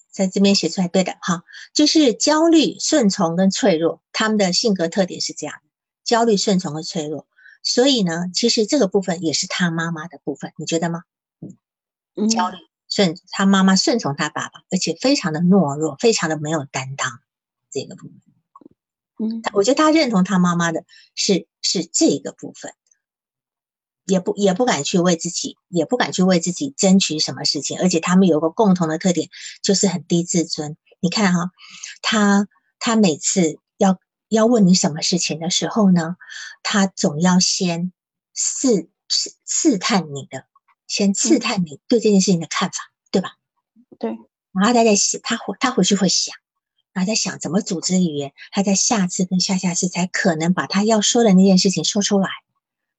[0.09, 1.43] 在这边写出来，对的，好，
[1.73, 5.69] 就是焦虑、顺从跟脆弱，他们的性格特点是这样的：
[6.03, 7.25] 焦虑、顺从和脆弱。
[7.63, 11.03] 所以呢，其实这个部分也是他妈妈的部分，你觉得吗？
[12.29, 12.57] 焦虑
[12.89, 17.19] 顺他妈妈顺从他爸爸，而且非常的懦弱，非常的没有担当。
[17.69, 20.83] 这个部分，嗯，我觉得他认同他妈妈的
[21.15, 22.73] 是是这个部分，
[24.03, 27.79] 也不也不敢去为自己，也不敢去为自己争取什么事情。
[27.79, 29.29] 而且他们有个共同的特点，
[29.61, 30.75] 就是很低自尊。
[30.99, 31.51] 你看哈，
[32.01, 33.97] 他他每次要
[34.27, 36.17] 要问你什么事情的时候呢，
[36.61, 37.93] 他总要先
[38.33, 40.45] 试试试探你的。
[40.91, 43.37] 先刺探你对这件事情的看法，对吧？
[43.97, 44.09] 对。
[44.51, 46.35] 然后他在想，他回他回去会想，
[46.91, 52.27] 然后在想怎么组织语言，他在下次跟下下次才可能把他要说的那件事情说出来。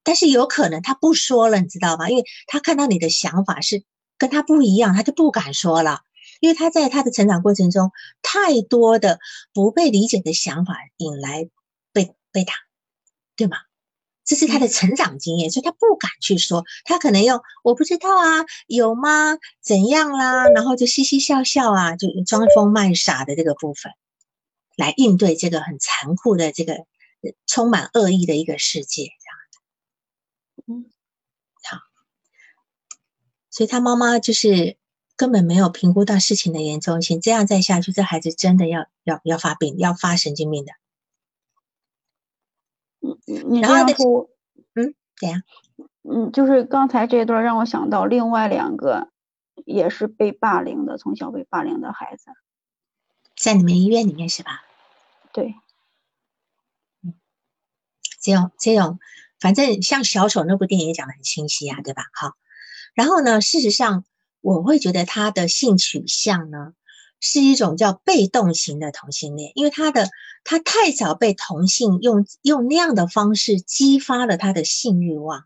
[0.03, 2.09] 但是有可能他不说了，你知道吗？
[2.09, 3.85] 因为他看到你的想法是
[4.17, 6.01] 跟他不一样，他就不敢说了。
[6.41, 9.21] 因为他在他的成长过程中，太多的
[9.53, 11.51] 不被理解的想法引来
[11.93, 12.55] 被被打，
[13.37, 13.59] 对吗？
[14.25, 19.37] 这是他的成长经验，所以他不敢去说，他可能用我不知道啊，有吗？
[19.61, 20.49] 怎样啦？
[20.49, 23.93] 然后就嘻嘻笑笑啊，就装疯卖傻的这个部分，
[24.77, 26.85] 来应对这个很残酷的这个
[27.47, 30.87] 充满恶意的一个世界，这样嗯，
[31.65, 31.79] 好，
[33.51, 34.77] 所以他妈妈就是
[35.17, 40.73] 根本没有评估到事情的严重性，这样再下去，这孩子真的要要要发病，要发神经病的。
[43.27, 44.29] 嗯，你这样说，
[44.75, 45.43] 嗯，怎样？
[46.03, 49.09] 嗯，就是刚才这段让我想到另外两个，
[49.65, 52.31] 也是被霸凌的，从小被霸凌的孩子，
[53.37, 54.65] 在你们医院里面是吧？
[55.33, 55.55] 对，
[57.03, 57.15] 嗯，
[58.21, 58.99] 这种这种，
[59.39, 62.05] 反正像小丑那部电影也讲的很清晰啊，对吧？
[62.13, 62.33] 好，
[62.95, 64.05] 然后呢，事实上
[64.41, 66.75] 我会觉得他的性取向呢。
[67.25, 70.11] 是一种叫被动型的同性恋，因为他的
[70.43, 75.45] 他太早被同性用用那样的方式激发了他的性欲望，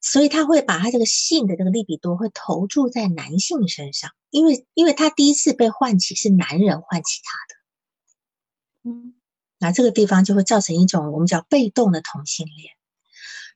[0.00, 9.14] 所以他会把他这个性的这个利比多会投注在男性身上，因为因为他第一次被唤起是男人唤起他的，嗯，
[9.58, 12.74] 那这个地方就会造成一种我们叫被动的同性恋，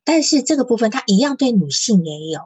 [0.03, 2.41] 但是这个部分他一样对女性也有。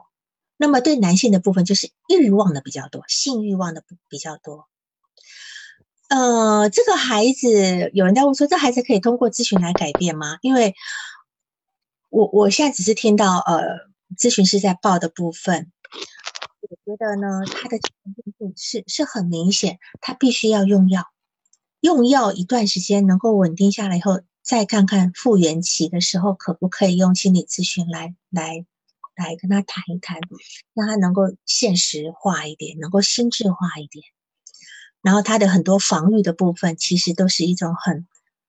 [0.61, 4.67] 那么对男性的部分就是欲望的比较多，性欲望的比较多。
[6.09, 10.37] 呃，这个孩子有人在问说，这孩子可以通过咨询来改变吗？
[10.41, 10.75] 因为
[12.09, 13.61] 我我现在只是听到呃
[14.17, 15.71] 咨询师在报的部分，
[16.59, 17.77] 我觉得呢，他的
[18.57, 21.05] 是是很明显，他必须要用药，
[21.79, 28.65] 用药一段时间能够稳定下来以后，再看看复原期的时候，可不可以用心理咨询来来
[29.25, 30.19] 来跟他谈一谈，
[30.73, 34.05] 让他能够现实化一点，能够心智化一点。
[35.01, 38.07] 然后他的很多防御的部分，其实都是一种很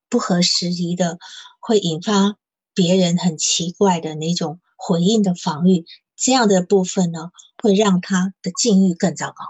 [0.09, 1.18] 不合时宜的，
[1.61, 2.37] 会引发
[2.75, 5.85] 别人很奇怪的那种回应的防御。
[6.16, 7.31] 这样的部分呢，
[7.62, 9.45] 会让他的境遇更糟糕，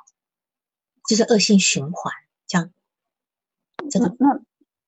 [1.09, 2.13] 就是恶性循环。
[2.47, 2.71] 这样，
[3.91, 4.41] 这个那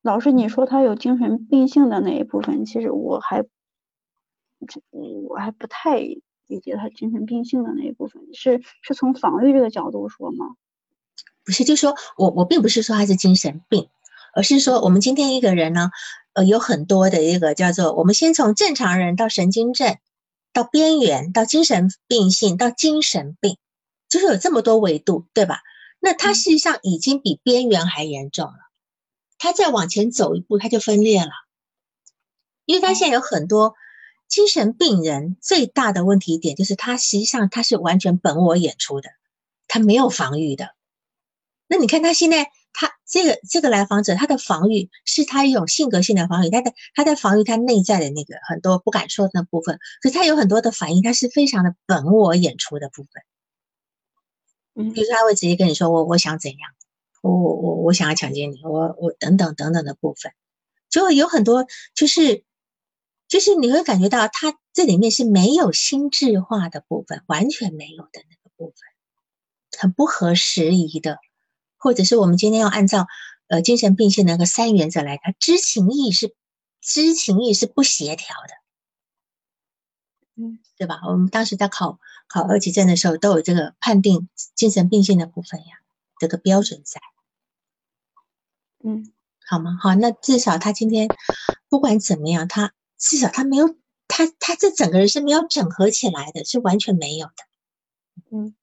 [0.02, 3.44] 老师，你说他有精神病性的那一部分，其实我还，
[4.90, 10.56] 我还不太理解他精神病性的那一部分，是是从防御这个角度说吗？
[11.44, 13.88] 不是，就说我我并不是说他是精神病，
[14.34, 15.90] 而是说我们今天一个人呢，
[16.34, 19.98] 呃，有很多的一个叫做，我们先从正常人到神经症。
[20.54, 23.56] 到边缘，到精神病性，到精神病，
[24.10, 25.62] 就是有这么多维度，对吧？
[25.98, 28.58] 那他事实际上已经比边缘还严重了。
[29.38, 31.30] 他再往前走一步，他就分裂了。
[32.66, 33.76] 因为他现在有很多
[34.32, 39.10] 精神病人最大的问题点，就是他实际上他是完全本我演出的，
[39.68, 40.70] 他没有防御的。
[41.66, 42.50] 那你看他现在。
[42.74, 53.10] 他这个这个来访者，他的防御是他一种性格性的防御，他在他在防御他内在的那个很多不敢说的部分，可是他有很多的反应，他是非常的本我演出的部分。
[54.74, 56.70] 嗯，比如说他会直接跟你说我我想怎样，
[57.20, 60.32] 我我我我想要强奸你，我我等等等等的部分，
[60.88, 62.42] 就有很多就是
[63.32, 71.18] 就是你会感觉到他这里面是没有心智化的部分，完全没有的那个部分，很不合时宜的。
[71.78, 73.06] 或者是我们今天要按照
[73.48, 76.36] 呃精神病性那个三原则来看，知情意是
[76.82, 78.36] 知情意是不协调
[80.36, 81.00] 的，嗯，对吧？
[81.06, 85.78] 我们当时在考考二级证的时候，都有这个判定精神病性的部分呀，
[86.18, 87.00] 这个标准在，
[88.84, 89.10] 嗯，
[89.48, 89.78] 好吗？
[89.80, 91.08] 好，那至少他今天
[91.70, 93.76] 不管怎么样，他至少他没有
[94.06, 97.34] 他他这整个人是没有整合起来的，是完全没有的，
[98.30, 98.54] 嗯。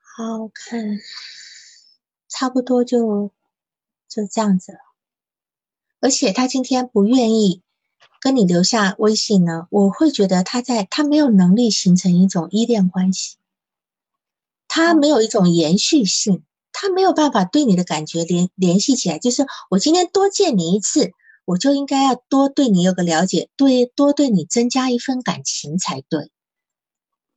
[0.00, 0.98] 好看，
[2.28, 3.32] 差不多就
[4.08, 4.78] 就这样子了。
[6.00, 7.62] 而且他今天不愿意
[8.20, 13.36] 跟你留下微信呢，我会觉得他在他没有能力形成一种依恋关系，
[14.66, 16.42] 他没有一种延续性，
[16.72, 19.18] 他没有办法对你的感觉联联系起来。
[19.18, 21.12] 就是我今天多见你一次，
[21.48, 26.30] 我就应该要多对你有个了解，对多对你增加一份感情才对。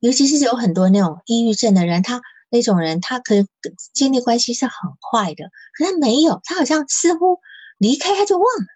[0.00, 2.20] 尤其是有很多那种抑郁症的人，他。
[2.54, 3.48] 那种人，他可能
[3.94, 7.38] 建立关系是很快的，可他没有，他好像似乎
[7.78, 8.66] 离开他就忘了，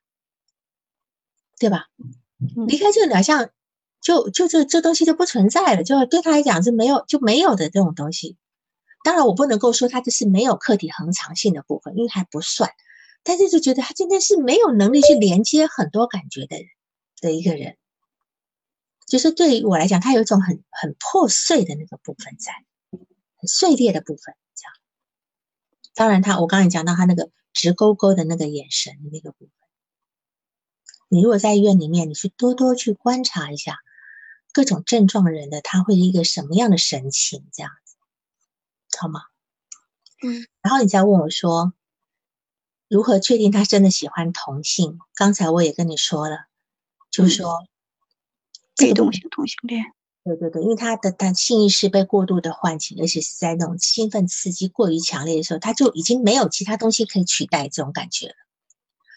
[1.58, 1.84] 对吧？
[2.66, 3.50] 离开就好像
[4.00, 8.38] 就就这这东西就不存在了，就对他来讲是没有就没有的这种东西。
[9.04, 12.70] 当然，我不能够说他这是没有客体恒常性的部分，因为还不算。
[13.26, 16.66] 但是就觉得他今天是没有能力去连接很多感觉的人
[17.20, 17.76] 的一个人，
[19.06, 22.52] 就是对于我来讲，他有一种很很破碎的那个部分在。
[23.38, 24.72] 很碎裂的部分，这样。
[25.94, 29.50] 当然，他我刚才讲到他那个直勾勾的那个眼神的那个部分，
[31.08, 33.76] 你如果在医院里面，你去多多去观察一下
[34.54, 37.96] 各种症状人的，他会一个什么样的神情，这样子，
[38.98, 39.20] 好吗？
[40.22, 40.46] 嗯。
[40.62, 41.74] 然后你再问我说，
[42.88, 44.98] 如何确定他真的喜欢同性？
[45.14, 46.46] 刚才我也跟你说了，
[47.10, 47.66] 就是说
[48.76, 49.84] 被动性同性恋。
[50.24, 58.34] 对对对，因为他的他性意识被过度的唤醒，而且是在那种兴奋刺激过于强烈的时候，他就已经没有其他东西可以取代这种感觉了。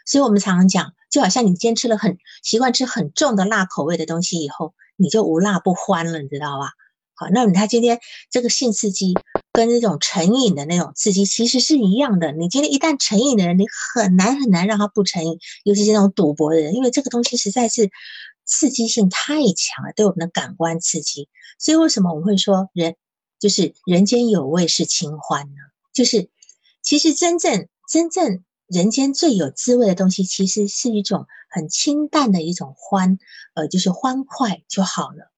[0.05, 6.73] 所以我们常常讲，就好像你今天吃了很习惯吃很重的辣口味的东西以后，你就无辣不欢了，你知道吧？
[7.19, 7.99] 好，那你他今天
[8.31, 9.13] 这个性刺激
[9.51, 12.31] 跟那种成瘾的那种刺激其实是一样的。
[12.31, 17.89] 你今天一旦成瘾的人，你很难很难让他不成瘾，尤其是那种赌博的人，因为这个东西实在是。
[18.51, 21.29] 刺激性太强了，对我们的感官刺激。
[21.59, 22.95] 所以为什么我们会说人
[23.39, 25.61] 就是人间有味是清欢呢？
[25.93, 26.31] 就是
[26.81, 33.19] 其实真正真正人间最有滋味的东西，其实是一种很清淡的一种欢，
[33.53, 35.31] 呃，就是欢快就好了。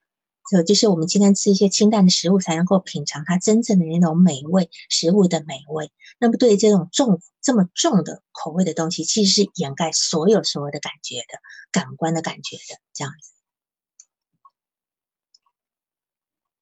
[0.51, 5.91] 就就是我们今天吃一些清淡的食物，才能够品尝它真正的那种美味，食物的美味。
[6.19, 11.39] 那么对于这种重这么重的口味的东西，其实是掩盖所有所有的感觉的
[11.71, 13.31] 感官的感觉的这样子。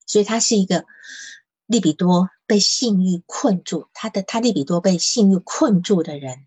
[0.05, 0.85] 所以他是一个
[1.65, 6.45] 利比多被性欲困住，他的他利比多被性欲困住的人，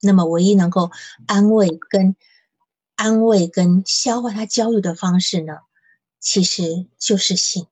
[0.00, 0.90] 那么唯一能够
[1.26, 2.16] 安慰跟
[2.96, 5.54] 安慰跟消化他焦虑的方式呢？
[6.18, 7.66] 其实就是性，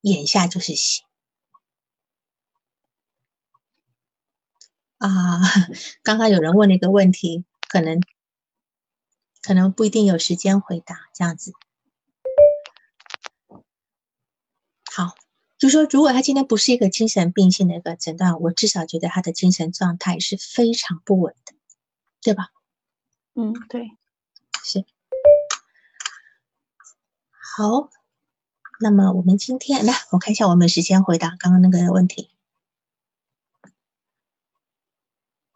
[0.00, 1.04] 眼下就是性。
[4.98, 5.08] 啊，
[6.02, 8.00] 刚刚有人问了一个问题，可能
[9.42, 11.52] 可能不一定有时间回答，这样子。
[14.92, 15.14] 好，
[15.56, 21.54] 就说如果他今天不是一个精神病性的一个诊断，我至少觉得他的精神状态是非常不稳的，
[22.22, 22.48] 对吧？
[23.34, 23.96] 嗯，对，
[27.52, 27.90] 好，
[28.78, 32.30] 那么我们今天来，我看一下我们时间回答刚刚那个问题。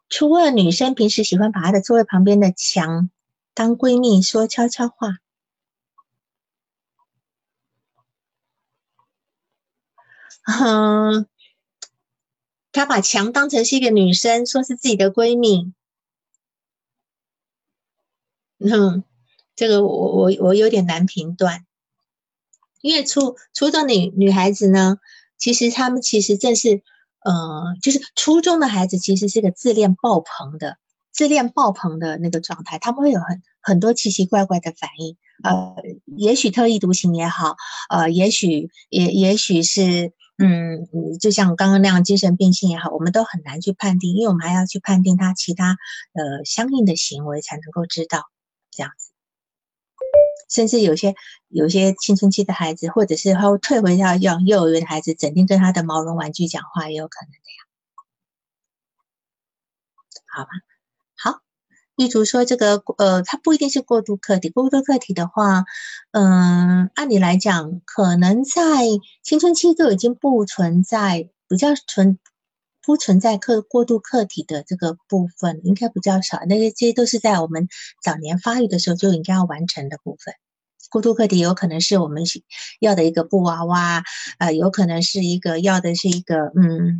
[0.09, 3.11] 初二女生平时喜欢把她的座位旁边的墙
[3.55, 5.19] 当闺蜜说悄悄话，
[10.43, 11.29] 嗯，
[12.73, 15.73] 她把墙当成是一个女生，说是自己的闺蜜。
[18.59, 19.05] 嗯，
[19.55, 21.65] 这个我我我有点难评断，
[22.85, 24.99] 因为初初中女女孩子呢，
[25.39, 26.83] 其实她们其实正是。
[27.27, 27.33] 呃，
[27.81, 30.77] 就是初中的孩子其实是个自恋爆棚的、
[31.11, 35.17] 自恋爆棚的那个状态，他们会有很很多奇奇怪怪的反应。
[35.43, 35.75] 呃，
[36.19, 37.57] 也许特立独行也好，
[37.89, 40.87] 呃，也许也也许是，嗯，
[41.19, 45.79] 就像刚刚那样精神病性也好，我们都很难去判定，因为我们还要去判定他其他
[46.13, 48.25] 呃相应的行为，才能够知道
[48.71, 49.14] 这样子。
[50.49, 51.15] 甚至有些
[51.49, 57.65] 有些青春期的孩子，或者是他退回到幼幼儿园的孩子，整天跟他的毛绒玩具讲话，也有可能的呀。
[60.27, 60.51] 好吧，
[61.17, 61.41] 好，
[61.97, 65.65] 玉竹说这个呃，它不一定是过度客体，过度客体的话，
[66.13, 68.63] 嗯，按理来讲，可能在
[69.23, 72.19] 青春期都已经不存在比较存。
[72.85, 76.41] 不存在客过度客体的这个部分，应该比较少。
[76.49, 77.69] 那些这些都是在我们
[78.03, 80.35] 早年发育的时候就应该要完成的部分。
[80.91, 82.25] 过度客体有可能是我们
[82.79, 84.05] 要的一个布娃娃，
[84.39, 86.99] 呃，有可能是一个要的是一个嗯，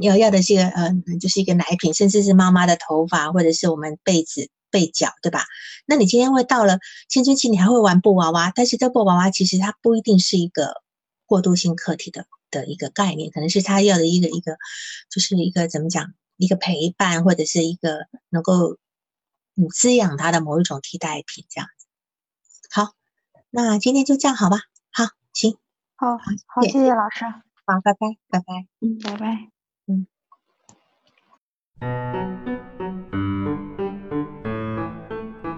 [0.00, 5.44] 要要的是一个呃，就是一个奶瓶，甚至是妈妈的头发，或者是我们被子被角，对吧？
[5.84, 10.74] 那你今天会到了青春期，你还会玩布娃娃，但是这布娃娃其实它不一定是一个
[11.28, 12.26] 过渡性客体的。
[12.50, 14.56] 的一个概念，可能是他要的一个一个，
[15.10, 18.78] 就是一个怎么讲，一个陪伴或者是一个能够
[19.54, 21.86] 嗯滋养他的某一种替代品这样子。
[22.70, 22.94] 好，
[23.50, 24.62] 那今天就这样好吧？
[24.90, 25.04] 好，
[25.34, 25.58] 行，
[25.94, 27.26] 好，好，谢谢老师，
[27.66, 29.50] 好，拜拜，拜拜，嗯，拜拜，
[29.84, 30.06] 嗯。